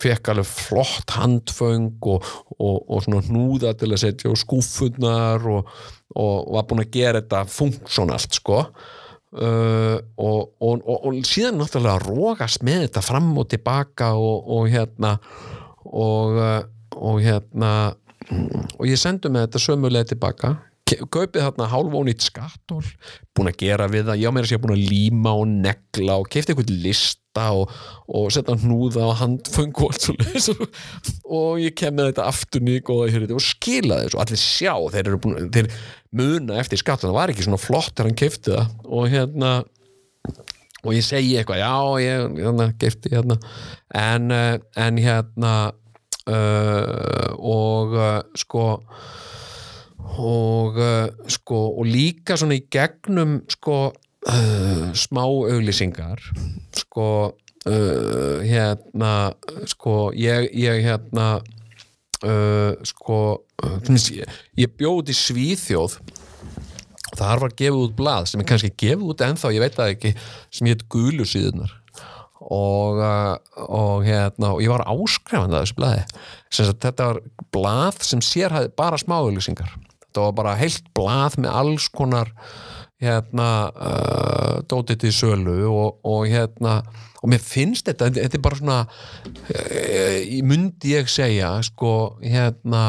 [0.02, 2.26] fekk alveg flott handföng og,
[2.58, 5.70] og, og svona hnúða til að setja á skúfurnar og,
[6.18, 8.64] og var búin að gera þetta funksjonalt sko
[9.40, 15.18] uh, og, og, og, og síðan náttúrulega rógast með þetta fram og tilbaka og, hérna
[15.86, 16.64] uh,
[16.96, 17.72] og hérna
[18.80, 22.84] og ég sendi með þetta sömulega tilbaka kaupið þarna hálfónýtt skattól
[23.34, 26.18] búin að gera við það, ég á mér að sé búin að líma og negla
[26.22, 27.72] og keifti eitthvað lista og,
[28.06, 30.50] og setja hnúða og handföng og allt svo leis
[31.40, 34.20] og ég kem með þetta góða hér og skila þessu.
[34.20, 35.72] Og allir sjá, þeir eru búin þeir
[36.16, 38.78] muna eftir skattól, það var ekki svona flott þegar hann keifti það.
[38.86, 39.52] Og hérna
[40.86, 41.74] og ég segi eitthvað, já,
[42.06, 43.42] ég hérna, keifti hérna.
[43.90, 45.54] En, eh, en hérna
[46.30, 48.68] uh, og uh, sko
[50.22, 56.22] og uh, sko og líka svona í gegnum sko uh, smá auglýsingar
[56.76, 59.14] sko uh, hérna
[59.70, 61.36] sko ég, ég hérna
[62.88, 63.18] sko
[63.86, 66.00] ég, ég bjóð í Svíþjóð.
[67.16, 70.12] Þar var gefið út blað sem er kannski gefið út ennþá, ég veit það ekki
[70.50, 71.76] sem hétt Gulusíðunar
[72.46, 73.00] og,
[73.68, 77.22] og hérna og ég var áskrifandi að þessu sagt, þetta var
[77.54, 79.72] blað sem sér bara smáauðlýsingar
[80.22, 82.32] var bara heilt blað með alls konar
[83.02, 86.80] hérna uh, dótið til sölu og, og hérna
[87.22, 92.86] og mér finnst þetta, þetta er bara svona uh, í mundi ég segja sko hérna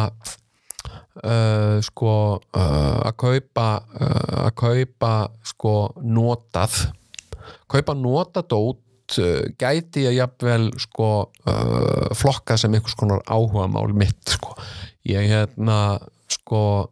[1.25, 5.13] uh, sko uh, að kaupa uh, að kaupa
[5.51, 6.87] sko notað
[7.71, 14.37] kaupa notadót uh, gæti ég jafnvel sko uh, flokka sem einhvers konar áhuga mál mitt
[14.37, 14.57] sko.
[15.07, 15.99] Ég hérna
[16.31, 16.91] sko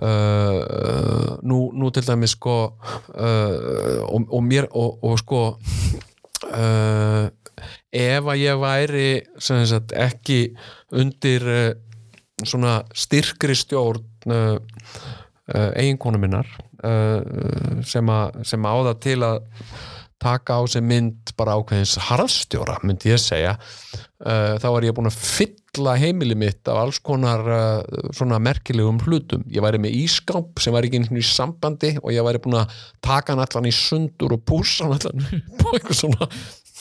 [0.00, 5.42] uh, nú, nú til dæmis sko uh, og, og mér og, og sko
[6.48, 7.24] uh,
[7.92, 10.40] ef að ég væri sagt ekki
[10.96, 11.44] undir
[12.42, 14.00] svona styrkri stjórn
[15.76, 16.48] eiginkonu minnar
[17.86, 19.36] sem, að, sem á það til að
[20.22, 23.56] taka á sig mynd bara ákveðins harðstjóra, myndi ég segja
[24.22, 29.42] þá er ég búin að fylla heimili mitt af alls konar uh, svona merkilegum hlutum.
[29.50, 32.76] Ég væri með ískáp sem var ekki einhvern í sambandi og ég væri búin að
[33.02, 35.26] taka hann allan í sundur og púsa hann allan
[35.64, 36.30] og eitthvað svona.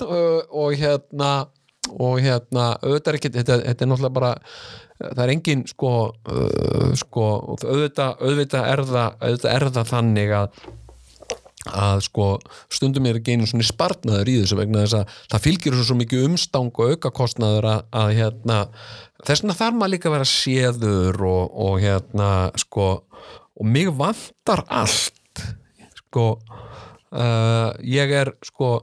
[0.02, 1.32] Uh, og hérna
[1.90, 4.32] og hérna, auðvitað er ekki þetta, þetta er náttúrulega bara
[5.02, 5.94] það er engin sko,
[6.30, 7.26] uh, sko
[7.58, 10.62] auðvitað, auðvitað, er það, auðvitað er það þannig að
[11.70, 12.28] að sko
[12.74, 16.26] stundum er ekki einu svona spartnaður í þessu vegna þess að það svo, svo mikið
[16.26, 18.60] umstang og aukakostnaður að, að hérna
[19.22, 22.88] þess vegna þarf maður líka að vera séður og, og hérna sko
[23.62, 25.44] og mig vantar allt
[26.00, 28.80] sko uh, ég er sko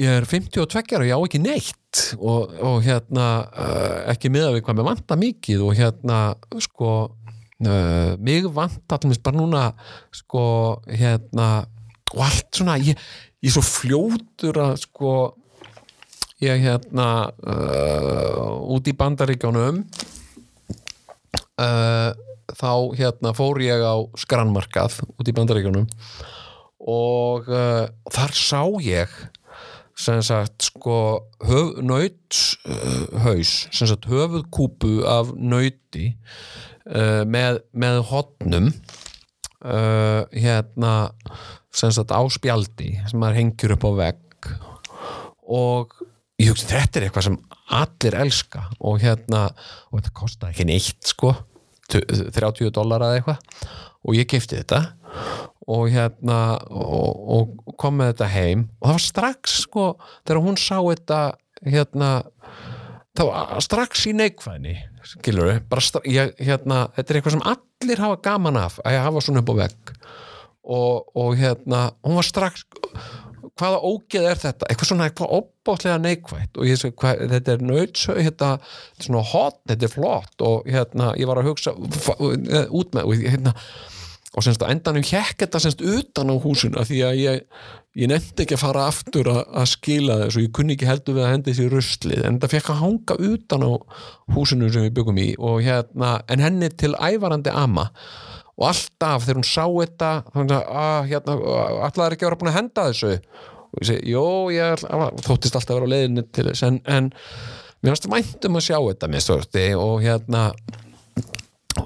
[0.00, 4.64] ég er 52 og ég á ekki neitt og, og hérna uh, ekki miða við
[4.64, 6.20] hvað mér vantar mikið og hérna
[6.62, 6.92] sko
[7.66, 9.64] uh, mig vantar allir bara núna
[10.14, 10.42] sko
[10.86, 11.66] hérna
[12.10, 12.98] og allt svona ég,
[13.40, 15.12] ég er svo fljótur að sko
[16.40, 19.84] ég hérna uh, út í bandaríkjónum
[21.60, 22.10] uh,
[22.50, 25.86] þá hérna fór ég á skranmarkað út í bandaríkjónum
[26.90, 27.44] og
[28.08, 29.12] þar sá ég
[30.00, 30.96] sem sagt sko
[31.44, 36.14] höf, nauthaus sem sagt höfuðkúpu af nauti
[36.88, 40.94] uh, með, með hotnum uh, hérna
[41.74, 44.50] sem sagt á spjaldi sem maður hengjur upp á vegg.
[45.50, 45.94] Og
[46.40, 47.38] ég hugsi þetta er eitthvað sem
[47.80, 48.64] allir elska.
[48.80, 49.46] Og hérna
[49.90, 51.34] og þetta kostaði ekki neitt sko.
[51.90, 53.68] 30 dólar eða eitthvað.
[54.06, 54.82] Og ég kefti þetta.
[55.70, 58.66] Og hérna og, og kom með þetta heim.
[58.80, 59.86] Og það var strax sko
[60.24, 61.20] þegar hún sá þetta
[61.66, 62.10] hérna
[63.16, 64.76] það var strax í neikvæðni
[65.06, 69.24] skilur við, bara ég, hérna þetta er eitthvað sem allir hafa gaman af að hafa
[69.24, 69.92] svona upp á vegg.
[70.70, 72.66] Og, og hérna, hún var strax
[73.60, 77.64] hvaða ógeð er þetta, eitthvað svona eitthvað opbótlega neikvægt og ég segi hvað, þetta er
[77.64, 80.36] nöytsau, hérna, þetta er svona hot þetta er flott.
[80.46, 83.54] Og hérna ég var að hugsa út með hérna
[84.30, 87.40] og semst að endanum hjekk þetta semst utan á húsinu því að ég,
[87.98, 91.16] ég nefndi ekki að fara aftur að, að skila þess og ég kunni ekki heldur
[91.16, 93.70] við að hendi þessi ruslið en þetta fekk að hanga utan á
[94.36, 95.28] húsinu sem við byggum í
[95.66, 97.88] hérna en henni til ævarandi ama.
[98.60, 101.36] Og alltaf þegar hún sá þetta þannig að ah, hérna,
[101.86, 103.12] alltaf er ekki að vera búin að henda þessu?
[103.70, 104.24] Og ég segi, jó,
[104.54, 104.84] ég
[105.26, 107.10] þóttist alltaf að vera á leiðinni til þess en, en
[107.80, 110.44] mér finnst væntum að sjá þetta mér stórti og hérna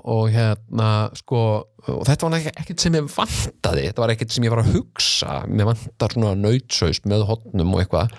[0.03, 1.45] og hérna sko
[1.85, 3.85] og þetta var ekkert sem ég vantaði.
[3.91, 5.43] Þetta var ekkert sem ég var að hugsa.
[5.51, 8.14] Mér vantar svona nautsaust með hotnum og eitthvað.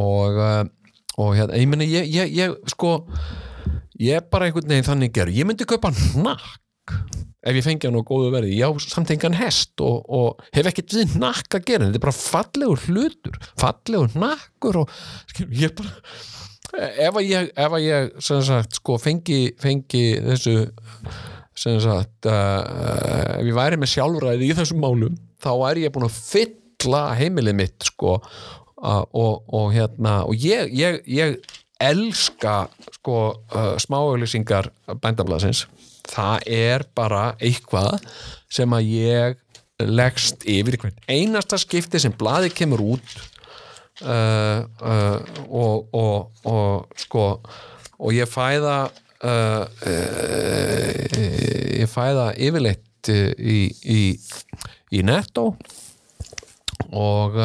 [0.00, 0.64] Og, eh,
[1.22, 2.96] og hérna, ég menna ég, ég, ég sko
[4.00, 6.96] ég er bara einhvern veginn þannig gerð, ég myndi kaupa nakk
[7.42, 11.16] ef ég fengi hann á góðu verði, já, samtengan hest og, og hef ekkert við
[11.18, 11.88] nakk að gera.
[11.88, 13.38] Þetta er bara fallegur hlutur.
[13.58, 14.92] Fallegur nakkur og
[15.42, 15.96] ég er bara
[16.72, 20.56] ef að ég, ef að ég sagt, sko, fengi, fengi þessu
[21.52, 26.16] sagt uh, ef ég væri með sjálfræði í þessum málum þá er ég búin að
[26.16, 31.36] fylla heimilið mitt sko uh, og, og hérna og ég, ég, ég
[31.82, 32.66] elska
[32.96, 33.18] sko
[33.52, 34.70] uh, smáauðlýsingar
[35.02, 35.66] bændablasins
[36.08, 38.00] það er bara eitthvað
[38.52, 39.38] sem að ég
[39.82, 40.78] leggst yfir
[41.10, 43.16] einasta skipti sem bladi kemur út
[44.02, 47.26] uh, uh, og, og, og sko
[48.02, 48.78] og ég fæða
[49.24, 49.64] uh,
[51.82, 54.02] ég fæða yfirleitt í, í,
[54.94, 55.52] í netto.
[56.92, 57.38] Og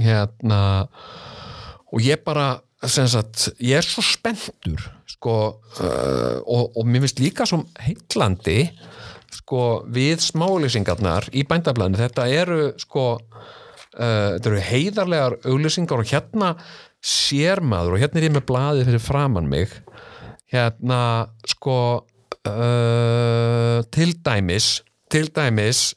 [0.00, 0.60] hérna
[1.92, 7.58] og ég bara Sagt, ég er svo spenntur sko, og, og mér finnst líka svo
[7.76, 8.70] heitlandi
[9.34, 13.04] sko, við smálýsingarnar í bændablaðinu, þetta eru sko
[13.96, 16.54] uh, þetta eru heiðarlegar auglýsingar og hérna
[17.00, 19.72] sér maður og hérna er ég með blaðið fyrir framann mig
[20.52, 21.00] hérna
[21.48, 21.78] sko
[22.50, 24.80] uh, til dæmis
[25.10, 25.94] til dæmis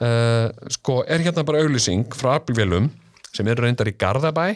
[0.00, 2.86] sko er hérna bara auglýsing frá Abilvélum
[3.34, 4.46] sem eru reyndar í Garðabæ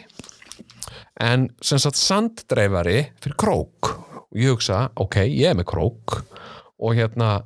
[1.23, 3.93] en sem sagt sanddreifari fyrir krók.
[4.35, 6.19] Og ég hugsa, ok, ég er með krók
[6.83, 7.45] og hérna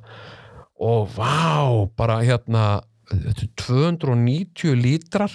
[0.79, 5.31] og vá, bara hérna 290 lítrar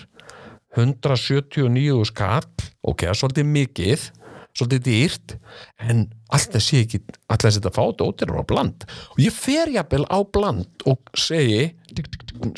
[0.75, 2.47] 179 skall
[2.83, 4.11] ok, svolítið mikið
[4.55, 5.35] svolítið dýrt
[5.83, 6.05] en
[6.35, 8.87] alltaf sé ekki alltaf sé þetta fá dótir á bland.
[9.15, 11.73] Og ég fer jafnvel á bland og segi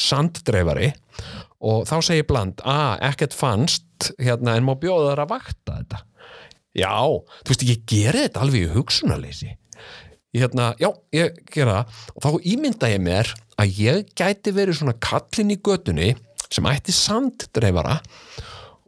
[0.01, 0.93] sanddreifari
[1.65, 6.03] og þá segi bland að ekkert fannst hérna en má bjóða þar að vakta þetta.
[6.77, 6.97] Já,
[7.41, 9.55] þú veist ég geri þetta alveg í hugsunarleysi.
[10.37, 13.31] Hérna, já, ég gera og þá ímynda ég mér
[13.61, 16.13] að ég gæti verið svona kallin í götunni
[16.53, 17.99] sem ætti sanddreifara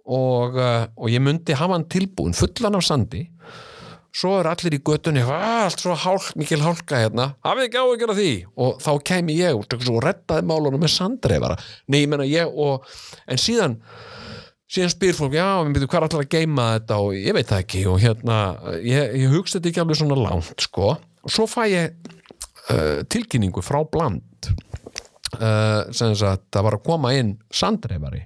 [0.08, 3.26] og, uh, og ég myndi hafa hann tilbúin fullan af sandi.
[4.18, 7.34] Svo er allir í götunni "Ah, allt svo hálk, mikil hálka hérna.
[7.44, 8.30] Hafið ekki á að gera því?
[8.56, 11.58] Og þá kæmi ég og svo reddaði málunum með sanddreifara.
[11.88, 12.84] Nei, ég menna ég og
[13.28, 13.76] en síðan
[14.68, 16.96] síðan spyr fólk, já, við byrjum hvað er allir að geima þetta?
[17.00, 18.38] Og ég veit það ekki og hérna
[18.84, 20.90] ég, ég hugsa þetta ekki alveg svona langt sko,
[21.24, 21.94] og svo fæ ég
[22.68, 24.20] uh, tilkynningu frá bland
[25.36, 28.24] uh, sem að það var að koma inn sandreifari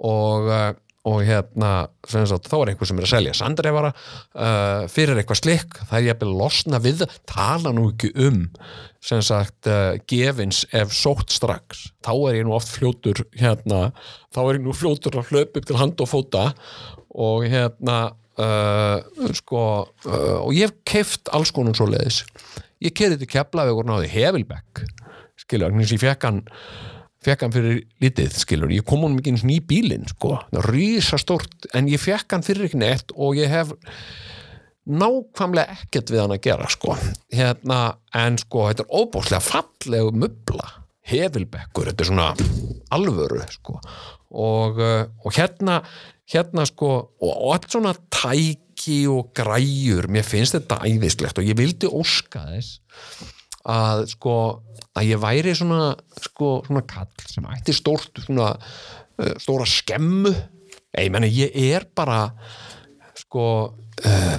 [0.00, 0.70] og, uh,
[1.10, 1.72] og hérna
[2.08, 5.80] sem að þá er einhver sem er að selja sandreifara uh, fyrir eitthvað slikk.
[5.90, 8.46] Það er að losna við tala nú ekki um
[9.04, 11.88] sem sagt uh, gefins ef sótt strax.
[12.04, 13.90] Þá er ég nú oft fljótur hérna,
[14.34, 16.50] þá er ég nú fljótur að hlaupa upp til hand og fóta
[17.10, 18.00] og hérna
[18.40, 19.62] uh, sko
[20.06, 22.22] uh, og ég hef keift alls konum svo leiðis
[22.84, 24.84] ég kerði til Keflavík og náði Hevilbekk
[25.50, 26.42] skilur, þannig að ég fekk hann
[27.20, 30.38] fekk hann fyrir litið, skilur ég kom honum ekki eins og ný bílinn, sko.
[30.70, 33.74] Rísastórt, en ég fekk hann fyrir ekki neitt og ég hef
[34.90, 36.94] nákvæmlega ekkert við hann að gera sko,
[37.34, 37.80] hérna
[38.16, 40.70] en sko, þetta er óbúslega fallegu mubla,
[41.10, 42.30] hefilbekkur þetta er svona
[42.96, 43.76] alvöru sko,
[44.30, 45.82] og, uh, og hérna
[46.30, 51.58] hérna sko, og, og allt svona tæki og græjur mér finnst þetta æðislegt og ég
[51.58, 52.80] vildi óska þess
[53.68, 54.36] að sko
[54.96, 60.32] að ég væri svona sko svona kall sem ætti stórt svona uh, stóra skemmu.
[60.98, 62.30] Ég menna ég er bara
[63.18, 64.38] sko uh,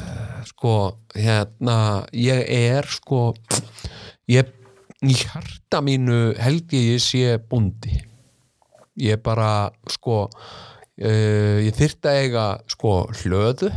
[0.49, 0.73] sko
[1.15, 3.31] hérna ég er sko
[4.31, 4.49] ég
[5.01, 7.93] í hjarta mínu held ég ég sé bundi
[9.01, 13.71] ég bara sko uh, ég þyrfti að eiga sko hlöðu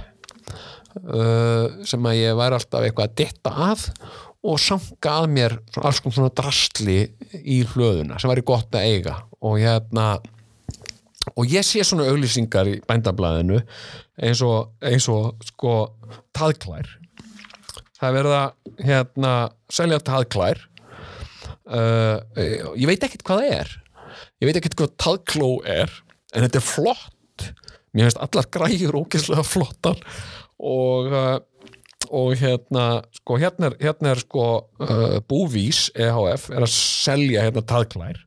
[1.82, 3.80] sem að ég væri alltaf eitthvað að ditta að
[4.44, 6.98] og sanga að mér alls konar svona drastli
[7.40, 9.16] í hlöðuna sem væri gott að eiga.
[9.44, 10.18] Og hérna
[11.34, 13.62] og ég sé svona auglýsingar í bændablaðinu
[14.20, 15.78] eins og, eins og sko
[16.36, 16.90] taðklær
[17.96, 19.32] það er verið að hérna
[19.72, 20.60] selja taðklær
[21.70, 22.18] uh,
[22.76, 23.74] ég veit ekkert hvað það er.
[24.42, 25.92] Ég veit ekkert hvað taðkló er
[26.34, 27.48] en þetta er flott.
[27.94, 30.00] Mér finnst allar græjur ógeðslega flottar.
[30.64, 31.38] Og uh,
[32.10, 34.46] og hérna sko hérna er, hérna er sko
[34.82, 38.20] uh, Búvís EHF er að selja hérna taðklær.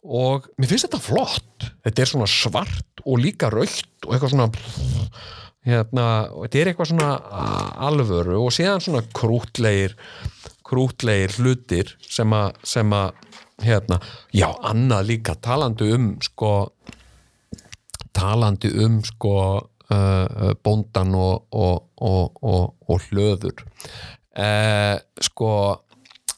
[0.00, 1.68] Og mér finnst þetta flott.
[1.84, 4.50] Þetta er svona svart og líka raukt og eitthvað svona
[5.66, 7.10] hérna, og þetta er eitthvað svona
[7.88, 9.96] alvöru og síðan svona krútlegir
[10.66, 13.12] krútlegir hlutir sem að sem að,
[13.60, 13.98] hérna,
[14.32, 16.52] já, annað líka talandi um sko
[18.16, 19.34] talandi um sko
[19.92, 23.64] uh, bóndan og, og, og, og hlöður.
[24.30, 25.52] Uh, sko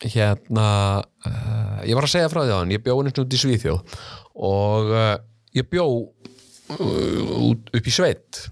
[0.03, 0.69] hérna
[1.03, 3.97] uh, ég var að segja frá því á hann, ég bjó einu út í Svíþjóð
[4.43, 5.15] og uh,
[5.55, 8.47] ég bjó uh, upp í Sveit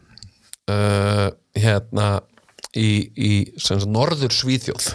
[0.70, 2.10] uh, hérna
[2.76, 4.92] í, í sagt, norður Svíþjóð.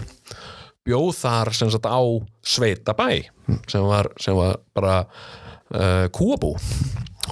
[0.86, 2.00] Bjóð þar sem sagt á
[2.46, 3.10] Sveitabæ
[3.66, 6.54] sem var, sem var bara uh, kúabú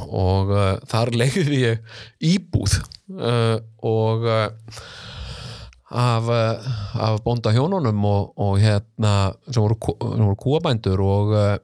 [0.03, 1.97] og uh, þar leiði ég
[2.35, 2.79] íbúð
[3.19, 4.47] uh, og uh,
[5.95, 11.57] af, uh, af bónda hjónunum og, og hérna sem voru, voru kúabændur og, uh,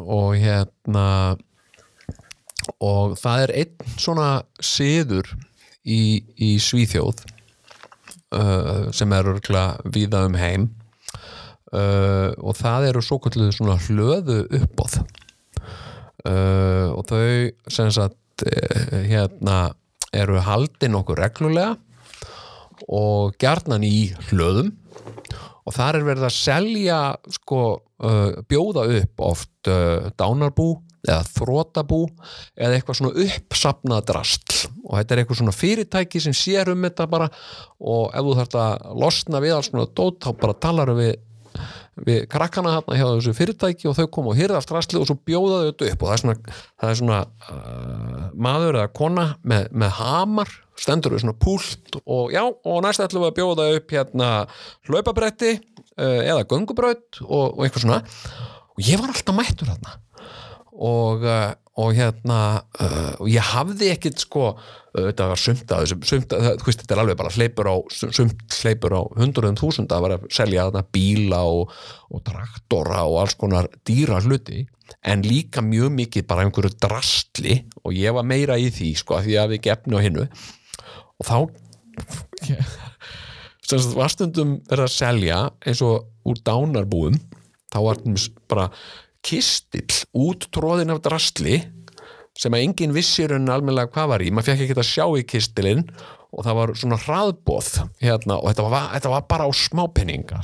[0.00, 1.36] og hérna
[2.80, 4.28] og það er einn svona
[4.64, 5.28] siður
[5.84, 7.20] í, í Svíþjóð
[8.32, 10.72] uh, sem er örgulega víða um heim
[11.74, 13.16] og það eru svo
[13.50, 15.00] svona hlöðu uppbóð
[16.28, 19.58] uh, og þau sem sagt uh, hérna
[20.14, 21.74] eru haldin okkur reglulega
[22.90, 24.72] og gjarnan í hlöðum.
[25.64, 26.98] Og þar er verið að selja
[27.32, 27.60] sko
[28.04, 32.00] uh, bjóða upp oft uh, dánarbú eða þrótabú
[32.56, 37.06] eða eitthvað svona uppsapnað drastl og þetta er eitthvað svona fyrirtæki sem sér um þetta
[37.10, 37.28] bara.
[37.80, 41.14] Og ef þú þarft að losna við alls svona dót þá bara talar við
[42.06, 45.16] við krakkana hérna hjá þessu fyrirtæki og þau koma og hýrða allt rastlið og svo
[45.30, 49.26] bjóða þau þetta upp og það er svona, það er svona uh, maður eða kona
[49.42, 53.68] með, með hamar stendur við svona púlt og já, og næst ætlum við að bjóða
[53.78, 54.30] upp hérna
[54.88, 58.00] hlaupabretti uh, eða göngubraut og, og eitthvað svona.
[58.74, 60.00] Og ég var alltaf mættur þarna
[60.74, 62.38] og, uh, og hérna
[62.80, 64.52] uh, og ég hafði ekkit sko
[64.94, 69.58] þetta var sumt að þessu þetta er alveg bara hleypur á sumt hleypur á hundruðum
[69.58, 71.74] þúsund að vera að selja þarna bíla og,
[72.14, 74.62] og traktora og alls konar dýra hluti
[75.02, 79.38] en líka mjög mikið bara einhverju drastli og ég var meira í því sko því
[79.40, 81.36] að við gefnu á hinnu og þá
[83.68, 87.18] sem sagt var stundum verið að selja eins og úr dánarbúum
[87.72, 88.02] þá var
[88.50, 88.68] bara
[89.24, 91.62] kistill úttróðin af drastli
[92.38, 95.26] sem að enginn vissir en almennilega hvað var í, maður fekk ekki að sjá í
[95.30, 95.84] kistilinn
[96.34, 97.68] og það var svona hraðbóð
[98.02, 100.40] hérna, og þetta var, þetta var bara á smápenninga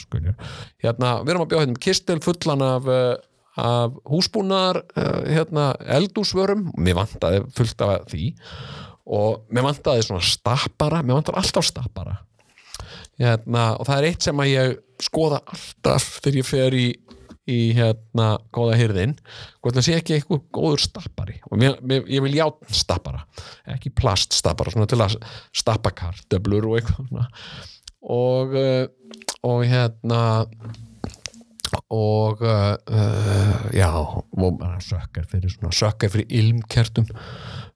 [0.84, 3.16] hérna, við erum að bjóða hérna kistil fullan af, eh,
[3.60, 4.84] af húsbúnar
[5.26, 8.30] hérna, eldúsvörum mér vantaði fullt af því
[9.10, 11.02] og mér vantaði svona stappara.
[11.02, 12.16] Mér vantaði alltaf stappara.
[13.20, 16.86] Hérna, og það er eitt sem að ég skoða alltaf þegar ég fer í
[17.50, 19.16] í hérna góða hyrðin
[19.60, 21.38] hvort það sé ekki eitthvað góður stappari.
[21.50, 23.24] Og mér, mér, ég vil játn stappara
[23.70, 25.18] ekki plaststappara, svona til að
[25.56, 27.26] stappa kartöblur og eitthvað
[28.00, 28.86] og uh,
[29.44, 30.22] og hérna
[31.90, 32.76] og uh,
[33.72, 33.90] já
[34.80, 37.06] sökkar fyrir svona sökkar fyrir ilmkertum.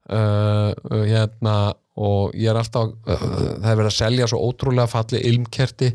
[0.05, 0.75] Uh,
[1.07, 5.93] hérna og ég er alltaf það er verið að selja svo ótrúlega falli ilmkerti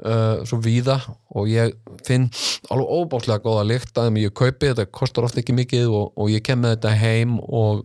[0.00, 0.98] uh, svo víða
[1.36, 1.74] og ég
[2.06, 2.28] finn
[2.72, 6.44] alveg óbáslega góða lykt að ég kaupi, þetta kostar ofta ekki mikið og, og ég
[6.46, 7.84] kem með þetta heim og,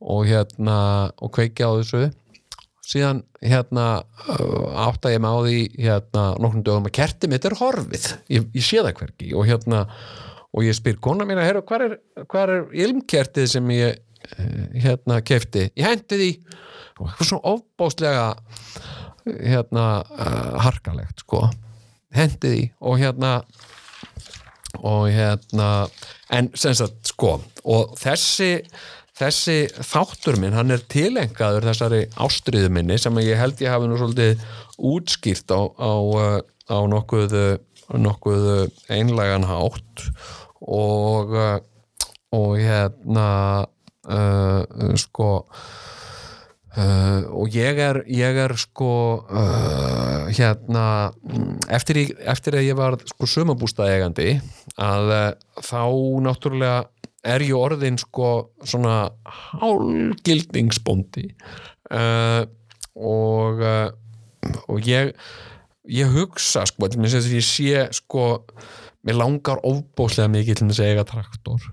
[0.00, 0.78] og hérna
[1.20, 2.10] og kveiki á þessu.
[2.90, 3.86] Síðan hérna
[4.26, 8.10] uh, átta ég með á því hérna nokkrum dögum að kerti mitt er horfið.
[8.32, 9.84] Ég, ég sé það hverki og hérna
[10.50, 15.20] og ég spyr kona mín að hvað er, hvar er ilmkertið sem ég uh, hérna
[15.22, 16.32] kefti, ég hendi því
[17.00, 18.24] og eitthvað svona ofbáslega
[19.26, 21.46] hérna uh, harkalegt sko.
[22.14, 23.34] Hendi því og hérna
[24.80, 25.68] og hérna
[26.30, 28.56] en sem sagt sko og þessi
[29.20, 33.98] þessi þáttur minn, hann er tilengaður þessari ástriðu minni sem ég held ég hafi nú
[34.00, 34.40] svolítið
[34.90, 35.92] útskýrt á, á,
[36.72, 37.34] á nokkuð
[38.00, 38.46] nokkuð
[38.88, 40.06] einlegan hátt.
[40.60, 41.34] Og
[42.30, 43.66] og hérna
[44.06, 45.30] uh, sko
[46.70, 48.90] Uh, og ég er, ég er sko
[49.26, 51.10] uh, hérna
[51.66, 54.36] eftir, í, eftir að ég var sko sumabústaðegandi
[54.78, 55.24] að uh,
[55.66, 55.82] þá
[56.28, 56.76] náttúrulega
[57.26, 58.30] er ég orðin sko
[58.62, 59.10] svona
[59.58, 61.26] hálgildningsbóndi
[61.90, 63.66] og
[64.70, 65.10] og ég
[65.90, 68.30] ég hugsa sko ég sé sko
[69.02, 71.70] mér langar ofbóslega mikið til að eiga traktor.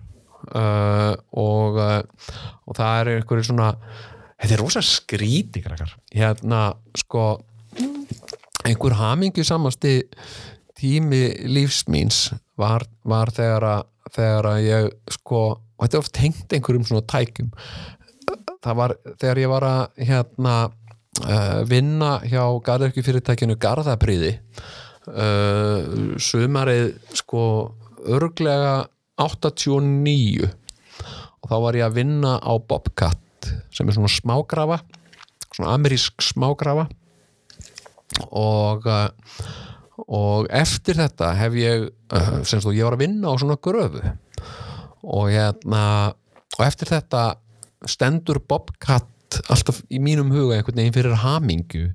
[1.31, 3.75] Og og það er einhverju svona
[4.37, 6.61] þetta er rosa skríti hérna
[6.97, 7.27] sko
[8.67, 10.01] einhver hamingju samasti
[10.77, 15.39] tími lífsmýns var, var þegar að þegar að ég sko
[15.77, 17.51] og þetta er oft tengt einhverjum svona tækjum.
[18.65, 24.33] Það var þegar ég var að hérna uh, vinna hjá garðurki fyrirtækinu Garðapriði
[25.11, 27.43] uh, sumarið sko
[28.07, 28.87] örglega
[29.21, 33.21] 89 og þá var ég að vinna á Bobcat
[33.73, 34.81] sem er svona smágrafa
[35.57, 36.87] svona amerísk smágrafa.
[38.31, 38.87] Og
[40.07, 41.87] og eftir þetta hef ég
[42.45, 44.01] semst þú, ég var að vinna á svona gröfu.
[45.03, 45.83] Og hérna
[46.57, 47.23] og eftir þetta
[47.87, 51.87] stendur Bobcat alltaf í mínum huga einhvern veginn fyrir hamingu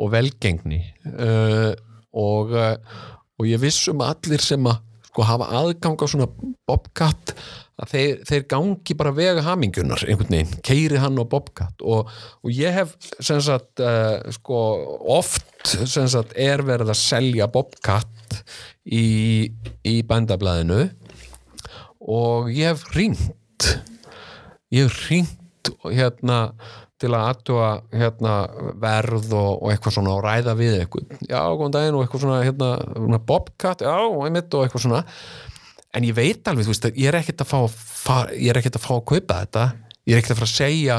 [0.00, 0.80] og velgengni.
[1.04, 1.74] Uh,
[2.16, 4.80] og og ég vissum allir sem að
[5.10, 6.30] sko hafa aðgang á svona
[6.68, 7.34] Bobcat
[7.80, 11.80] að þeir, þeir gangi bara vega hamingunar einhvern veginn, keiri hann og Bobcat.
[11.80, 12.10] Og,
[12.44, 14.60] og ég hef sagt, uh, sko,
[15.16, 18.40] oft sagt, er verið að selja Bobcat
[18.84, 19.50] í,
[19.86, 20.86] í bændablaðinu.
[22.10, 23.74] Og ég hef ringt
[24.70, 26.40] ég hef ringt hérna
[27.00, 28.32] til að aðtúa hérna,
[28.80, 32.40] verð og, og eitthvað svona og ræða við eitthvað, já, góðan daginn og eitthvað svona
[32.44, 33.94] hérna, Bobcat, já,
[34.26, 35.00] einmitt og eitthvað svona
[35.96, 38.86] en ég veit alveg, þú veist, ég er ekkert að fá ég er ekkert að
[38.86, 39.66] fá að kaupa þetta.
[40.06, 40.98] Ég er ekkert að fara að segja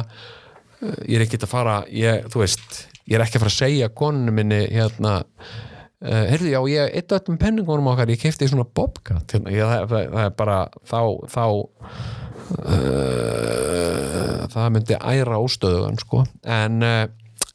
[0.81, 3.91] ég er ekkert að fara, ég, þú veist ég er ekki að fara að segja
[3.97, 8.65] konunum minni hérna, uh, heyrðu, já, ég eitt af öllum penningunum okkar, ég kefti svona
[8.65, 10.59] Bobcat, hérna, ég, það, það, það er bara
[10.91, 11.01] þá,
[11.33, 11.45] þá
[12.67, 16.23] uh, það myndi æra ástöðugan, sko.
[16.59, 17.03] En, uh,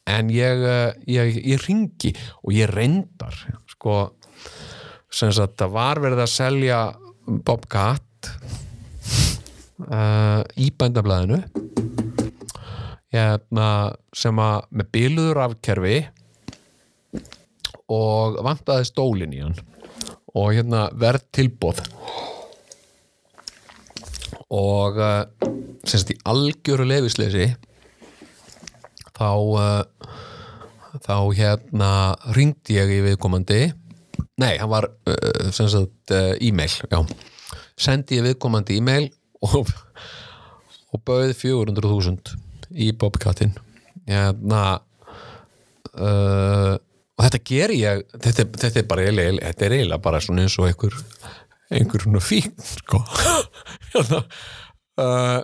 [0.07, 0.63] en ég,
[1.11, 3.35] ég ég ringi og ég reyndar
[3.73, 3.97] sko
[5.11, 6.79] sem sagt, það var verið að selja
[7.27, 8.31] Bobcat
[9.85, 11.41] uh, í bændablaðinu.
[13.13, 13.67] Hérna,
[14.15, 15.97] sem að með biluður afkerfi
[17.91, 19.57] og vantaði stólin í hann.
[20.37, 21.83] Og hérna verð tilbóð
[24.53, 25.25] og uh,
[25.87, 27.49] semst í algjöru lefisleysi
[29.17, 29.83] þá uh,
[31.03, 31.91] þá hérna
[32.35, 33.59] ringdi ég í viðkomandi
[34.41, 36.99] nei, hann var uh, sem sagt uh, e-mail, já.
[37.77, 39.09] Sendi ég viðkomandi e-mail
[39.45, 39.69] og,
[40.93, 42.37] og bauð 400.000
[42.77, 43.53] í Bobcatinn
[44.07, 44.61] hérna
[45.95, 46.75] uh,
[47.17, 50.57] og þetta ger ég þetta, þetta er bara eiginlega, þetta er eiginlega bara svona eins
[50.59, 50.97] og einhver
[51.73, 53.01] einhver svona fín sko.
[53.91, 54.21] Hérna,
[55.01, 55.41] uh,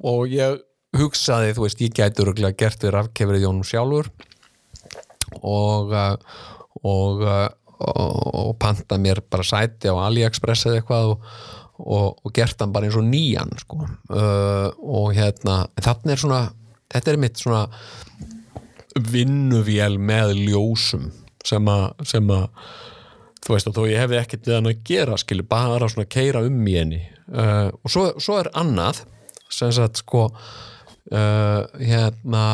[0.00, 0.60] og ég
[0.96, 4.08] hugsaði, þú veist, ég gæti örgulega gert við rafkefrið Jónum sjálfur
[5.46, 6.16] og uh,
[6.80, 7.48] og, uh,
[7.80, 11.30] og, og panta mér bara sæti á AliExpress eða eitthvað og,
[11.80, 13.80] og, og gert hann bara eins og nýjan sko.
[13.84, 16.42] uh, og hérna þarna er svona,
[16.92, 17.64] þetta er mitt svona
[19.10, 21.10] vinnuvél með ljósum
[21.46, 22.48] sem að, sem að
[23.40, 26.42] þú veist og þó ég hefði ekkert við hann að gera skilur bara svona keira
[26.46, 27.00] um í henni
[27.32, 29.04] uh, og svo, svo er annað
[29.50, 32.44] sem sagt sko uh, hérna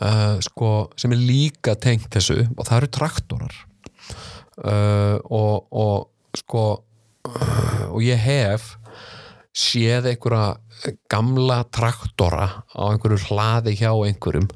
[0.00, 3.56] uh, sko sem er líka tengt þessu og það eru traktorar
[4.64, 8.74] uh, og, og sko uh, og ég hef
[9.56, 14.48] séð einhverja gamla traktora á einhverju hlaði hjá einhverjum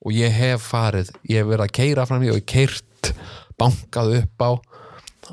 [0.00, 3.12] og ég hef farið, ég hef verið að keira fram í og ég keirt
[3.60, 4.50] bankað upp á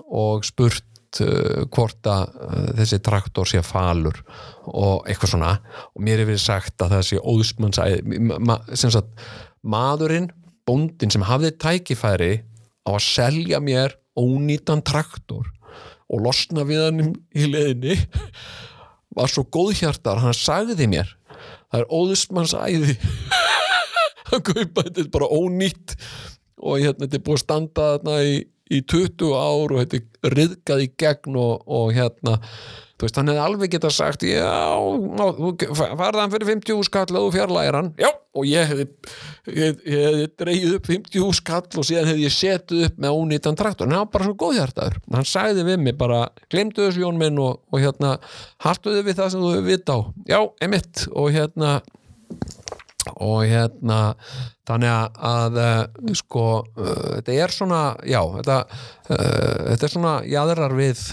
[0.07, 4.19] og spurt uh, hvort að uh, þessi traktor sé falur
[4.67, 5.53] og eitthvað svona.
[5.95, 9.23] Og mér hefur sagt að það sé óðsmannsæði ma, sem sagt,
[9.63, 10.29] maðurinn
[10.67, 12.31] bóndin sem hafði tækifæri
[12.87, 15.51] á að selja mér ónýtan traktor
[16.07, 17.97] og losna við hann í leðinni
[19.17, 21.11] var svo góðhjartar, hann sagði mér
[21.67, 22.97] það er óðsmannsæði
[24.31, 25.97] að kaupa þetta bara ónýtt
[26.57, 28.35] og hérna þetta er búið að standa þarna í,
[28.73, 32.37] í 20 ár og þetta er riðgað í gegn og, og hérna
[32.97, 34.53] þú veist, hann hefði alveg getað sagt já,
[35.17, 38.85] ná, þú farði hann fyrir 50 skall og fjarlægir hann, já og ég hefði,
[39.47, 43.95] hefði dreigð upp 50 skall og síðan hefði ég setið upp með ónýtan traktor, en
[43.95, 44.99] hann var bara svo góðhjartaður.
[45.15, 46.23] Hann sagði við mig bara,
[46.53, 48.17] glemdu þessu jón minn og, og hérna,
[48.65, 51.79] hartuðu við það sem þú vita á, já, emitt og hérna
[53.23, 53.99] og hérna
[54.67, 54.91] þannig
[55.29, 56.87] að, uh, sko uh,
[57.17, 58.57] þetta er svona já, þetta,
[59.07, 61.03] uh, þetta er svona jáðrar við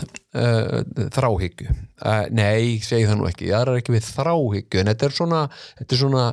[1.15, 1.73] þráhyggju.
[2.35, 5.43] Nei, segi það nú ekki jáðrar ekki við þráhyggju en þetta er svona,
[5.79, 6.25] þetta er svona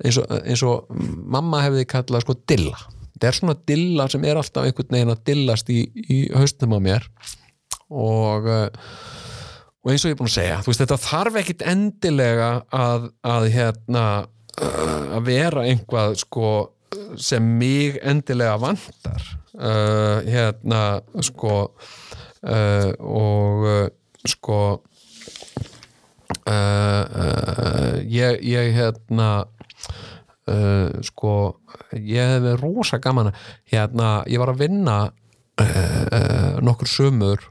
[0.00, 1.02] eins, og, eins og
[1.36, 2.80] mamma hefði kallað sko dilla.
[3.12, 6.80] Þetta er svona dilla sem er alltaf einhvern veginn að dillast í, í haustum á
[6.80, 7.04] mér.
[7.92, 8.48] Og
[9.80, 13.06] og eins og ég er búin að segja, þú veist, þetta þarf ekkit endilega að,
[13.24, 14.04] að hérna
[14.60, 16.50] að vera einhvað sko
[17.20, 19.26] sem mig endilega vantar.
[19.50, 23.88] Uh, hérna sko uh, og uh,
[24.24, 24.60] sko
[28.10, 29.28] ég, ég hérna
[31.04, 31.34] sko
[31.94, 33.30] ég hef verið rosa gaman
[33.70, 34.96] hérna, ég var að vinna
[36.64, 37.44] nokkur sömur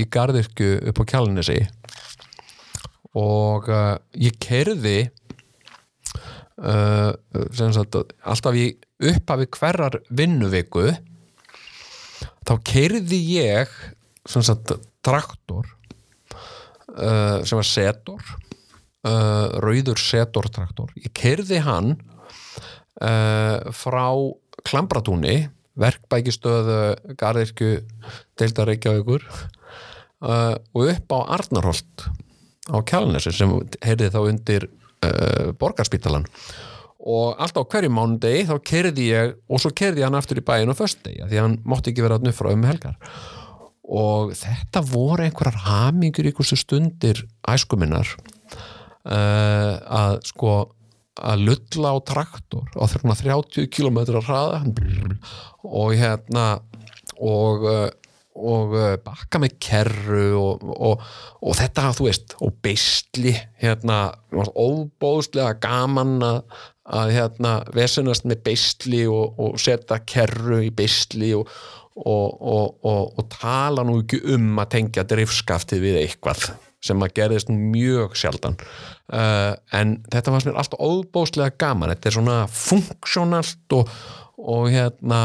[0.00, 1.58] í gardirkju upp á kjálnesi
[3.18, 3.68] og
[4.16, 5.10] ég kerði
[6.56, 7.12] Uh,
[7.52, 8.70] sagt, alltaf í
[9.04, 10.86] upphafi hverjar vinnuviku
[12.48, 13.74] þá keirði ég
[14.24, 14.72] sagt,
[15.04, 15.68] traktor
[16.96, 18.24] uh, sem var setor
[19.04, 21.98] uh, rauður setor traktor ég keirði hann
[23.76, 24.06] frá
[24.64, 26.78] Klambratúni verkbækistöðu
[27.20, 27.82] Garðirkju
[28.40, 29.26] deildar Reykjavíkur
[30.24, 32.06] og upp á Arnarholt
[32.72, 33.52] á Kjálnesi sem
[33.84, 34.68] heyrði þá undir
[35.06, 36.26] uh, borgarspítalan
[37.06, 40.72] og alltaf á hverju mánudegi þá kerði ég og svo kerði hann aftur í bæin
[40.72, 42.96] á föstudegi því hann mátti ekki vera að nufra um helgar.
[43.86, 48.10] Og þetta voru einhverjar hamingur ykkurstu stundir æskuminnar
[49.06, 50.56] uh, að sko
[51.16, 54.64] að lulla á traktor á 30 km hraða.
[55.62, 56.48] Og hérna
[57.22, 57.86] og uh,
[58.36, 58.74] og
[59.04, 61.04] bakka með kerru og, og,
[61.40, 63.32] og þetta, þú veist, og beistli
[63.62, 64.00] hérna,
[64.34, 66.42] óbóðslega gaman að,
[67.00, 71.48] að hérna, vesenast með beistli og, og setja kerru í beistli og
[73.32, 76.50] tala nú ekki um að tengja drifskaftið við eitthvað
[76.86, 78.56] sem að gerðist mjög sjaldan.
[79.06, 85.20] Uh, en þetta var mér alltaf óbóðslega gaman, þetta er svona funksjónalt og hérna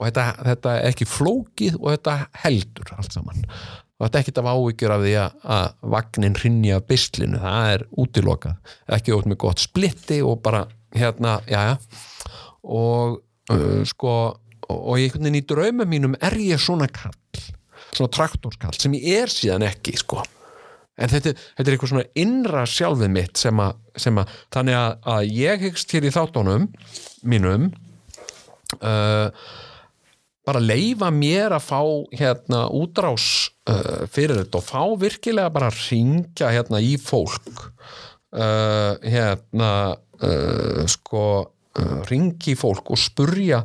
[0.00, 3.46] og þetta, þetta er ekki flókið og þetta heldur allt saman.
[4.00, 8.76] Og þetta er ekkit af ávíkjur af því að, vagnin rinja bislinu, það er útilokað.
[8.96, 10.64] Ekki út með gott splitti og bara
[10.96, 11.74] hérna, já já.
[12.64, 13.20] Og
[13.52, 14.14] uh, sko
[14.70, 17.16] og einhvern veginn í drauma mínum er ég svona kall
[17.90, 20.22] svona traktorskall sem ég er síðan ekki sko.
[21.00, 24.92] En þetta, þetta er eitthvað svona innra sjálfið mitt sem að, sem að þannig að,
[25.14, 26.68] að ég hyggst hér í þáttunum
[27.26, 27.70] mínum
[28.78, 29.30] uh,
[30.46, 31.80] bara leifa mér að fá
[32.16, 38.96] hérna útrás uh, fyrir þetta og fá virkilega bara að ringja hérna í fólk uh,
[39.04, 43.62] hérna uh, sko uh, ringi í fólk og spurja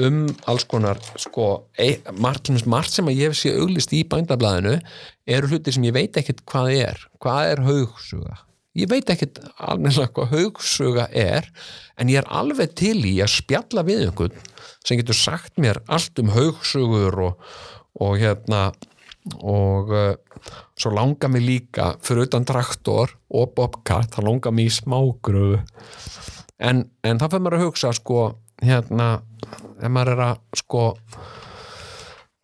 [0.00, 4.78] um alls konar sko, e, margt, margt sem að ég sé auglist í bændablaðinu
[5.28, 7.02] eru hlutir sem ég veit ekkert hvað er.
[7.20, 8.38] Hvað er haugsuga
[8.78, 11.48] ég veit ekkert alveg hvað haugsuga er
[12.00, 14.51] en ég er alveg til í að spjalla við einhvern
[14.82, 17.52] sem getur sagt mér allt um haugsugur og,
[18.02, 18.70] og hérna
[19.38, 20.14] og uh,
[20.74, 25.60] svo langar mig líka fyrir utan traktor og bobcat, það langar mig í smágröfu.
[26.62, 28.24] En, en það fyrir mér að hugsa sko
[28.62, 29.08] hérna
[29.82, 30.84] ef maður er að sko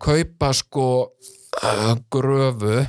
[0.03, 2.80] kaupa sko uh, gröfu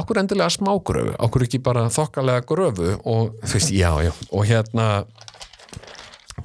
[0.00, 4.88] okkur endilega smágröfu, okkur ekki bara þokkalega gröfu og þú veist, já, já og hérna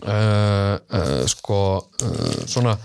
[0.04, 2.78] uh, uh, sko uh, svona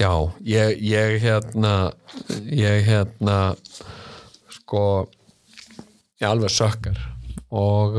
[0.00, 0.12] já,
[0.44, 1.92] ég, ég hérna
[2.48, 3.38] ég hérna
[4.60, 4.84] sko
[6.20, 7.00] ég alveg sökkar
[7.50, 7.98] og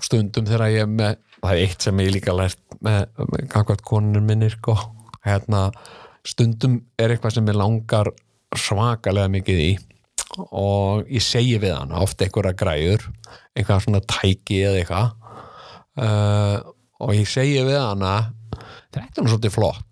[0.00, 4.26] stundum þegar ég með það er eitt sem ég líka lært með, með kakvart konunum
[4.28, 4.76] minni sko.
[5.24, 5.68] hérna,
[6.26, 8.12] stundum er eitthvað sem ég langar
[8.56, 9.70] svakalega mikið í
[10.54, 13.06] og ég segi við hann ofta einhverja græður
[13.56, 15.19] einhverja svona tæki eða eitthvað
[15.98, 16.60] uh,
[17.00, 18.06] og ég segi við hann
[18.90, 19.86] þetta er nú svolítið flott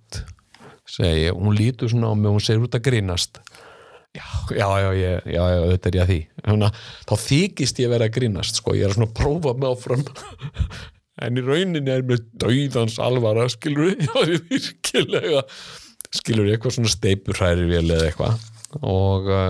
[0.89, 3.41] segi ég, hún lítur svona á mig og hún segir út að grínast.
[4.17, 4.25] Já,
[4.57, 6.21] já, já, ég, já, já, þetta er ég að því.
[6.47, 6.79] Þannig,
[7.09, 10.07] þá þykist ég vera að grínast sko, ég er svona að prófa með áfram.
[11.19, 15.41] En í rauninni er mér dauðans alvara, skilur við, já, ég virkilega.
[16.15, 18.45] Skilur við eitthvað svona steipurhæri vel eða eitthvað.
[18.87, 19.49] Og uh,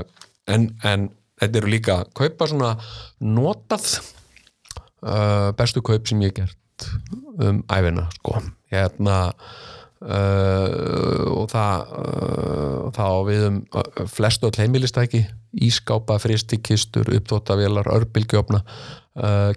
[0.48, 1.04] en, en
[1.36, 2.70] þetta eru líka kaupa svona
[3.20, 3.84] notað
[5.02, 6.88] uh, bestu kaup sem ég hef gert
[7.42, 8.38] um æfina, sko.
[8.72, 9.18] Hérna
[9.98, 15.24] Uh, og það uh, þá við um uh, flestu all heimilistæki
[15.66, 18.62] ískápa, fristikistur, uppdóttavélar örbylgjöfna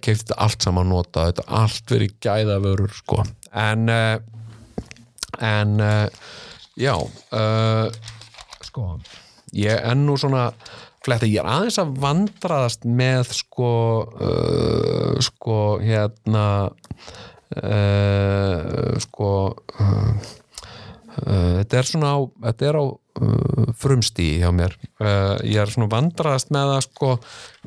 [0.02, 3.22] kefti allt saman nota, þetta allt verið gæðavörur sko.
[3.54, 5.84] En en
[6.74, 6.96] já
[8.66, 8.86] sko
[9.54, 10.48] ég er nú svona
[11.02, 13.74] fletta, ég er aðeins að vandraðast með sko
[15.26, 16.48] sko hérna
[17.52, 20.12] Uh, sko uh,
[21.28, 22.86] uh, þetta er svona á þetta er á
[23.76, 24.72] frumstíi hjá mér.
[25.44, 27.10] Ég er svona vandraðast með það sko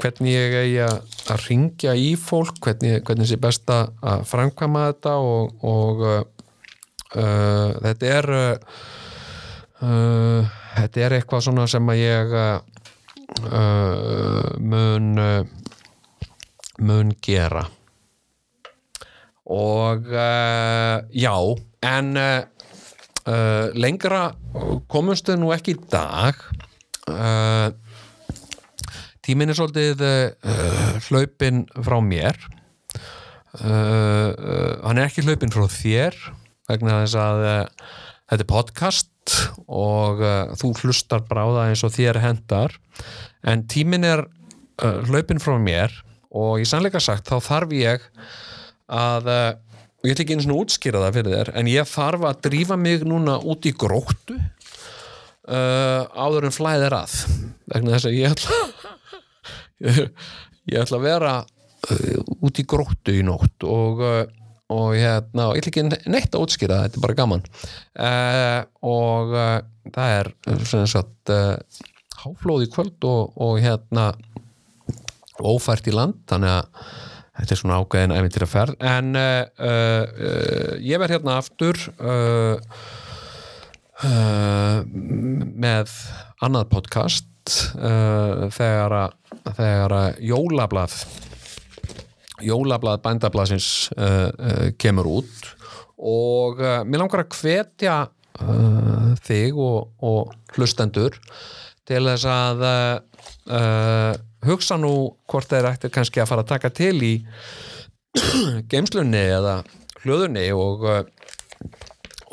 [0.01, 5.53] hvernig ég eigi að ringja í fólk, hvernig, hvernig sé best að framkvæma þetta og,
[5.68, 6.01] og
[7.12, 8.30] þetta er
[10.80, 12.35] þetta er eitthvað svona sem að ég
[14.61, 15.14] mun
[16.79, 17.64] mun gera.
[19.45, 21.37] Og uh, já,
[21.83, 22.43] en uh,
[23.29, 24.33] uh, lengra
[24.89, 26.39] komumst þau nú ekki í dag.
[29.25, 30.01] Tíminn er svolítið
[31.11, 32.39] hlaupin frá mér.
[33.61, 36.16] Hann er ekki hlaupin frá þér
[36.70, 39.03] vegna þess að þetta er podcast
[39.66, 40.20] og
[40.61, 42.75] þú hlustar bara á það eins og þér hendar
[43.47, 44.27] en tíminn er
[45.09, 45.95] hlaupin frá mér
[46.35, 48.09] og í sannleika sagt þá þarf ég
[48.93, 49.31] að
[50.05, 52.77] og ég ætla ekki einu svona útskýra það fyrir þér en ég þarf að drífa
[52.77, 57.14] mig núna út í gróttu uh, áður en flæðir að.
[57.72, 58.59] Vegna þess að ég ætla
[59.85, 60.01] ég,
[60.75, 64.25] ég ætla að vera uh, út í gróttu í nótt og, uh,
[64.72, 67.42] og hérna ég ætla ekki neitt að útskýra þetta er bara gaman.
[68.88, 69.34] Og
[69.94, 70.30] það er
[70.64, 71.34] svona sagt
[72.24, 74.12] háflóð í kvöld og, og hérna
[75.42, 76.84] ófært í land þannig að
[77.34, 82.84] þetta er svona ágæðin æfintir að ferð en uh, uh, ég verð hérna aftur uh,
[85.64, 85.92] með
[86.44, 87.30] annað podcast
[88.54, 89.14] þegar að
[89.54, 90.96] að jólablað
[92.45, 93.68] jólablað bændablaðsins
[94.80, 95.51] kemur út.
[96.05, 97.99] Og mér langar að hvetja
[99.24, 101.16] þig og, og hlustendur
[101.86, 102.64] til þess að
[104.45, 104.95] hugsa nú
[105.30, 107.14] hvort þeir ættir kannski að fara að taka til í
[108.72, 109.61] geimslunni eða
[110.03, 110.88] hljóðunni og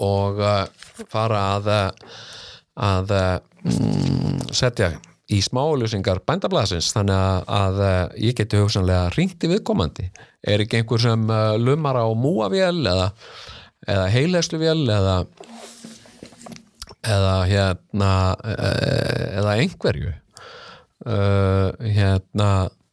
[0.02, 0.42] og
[1.12, 1.70] fara að
[2.82, 3.14] að
[3.68, 4.94] mm, setja
[5.32, 7.82] í smálusingar bændablasins þannig að, að
[8.28, 10.10] ég geti hugsanlega ringt í viðkomandi.
[10.42, 11.24] Er ekki einhver sem
[11.62, 13.12] lumar á múavél eða,
[13.88, 15.16] eða heilæsluvél eða
[17.02, 18.12] eða hérna
[18.46, 20.14] eða einhverju?
[21.02, 22.50] Hérna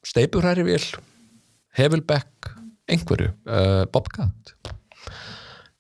[0.07, 0.81] steipurhærivél
[1.77, 2.53] Hevilbeck,
[2.89, 3.35] einhverju
[3.93, 4.55] Bobcat?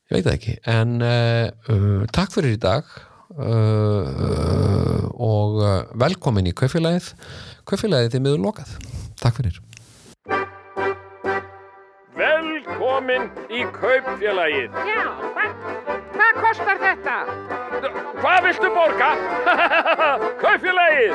[0.09, 2.86] Ég veit ekki en uh, takk fyrir í dag
[3.39, 5.70] uh, uh, og uh,
[6.05, 7.14] velkomin í kaufélagið
[7.68, 8.76] kaufélagið þið miður lokað
[9.22, 9.62] takk fyrir
[12.18, 14.74] Velkomin í kaupfélagið.
[14.89, 15.05] Já,
[15.36, 15.53] hvað,
[16.16, 17.16] hvað kostar þetta?
[18.18, 19.11] Hvað viltu borga?
[20.43, 21.14] kaupfélagið.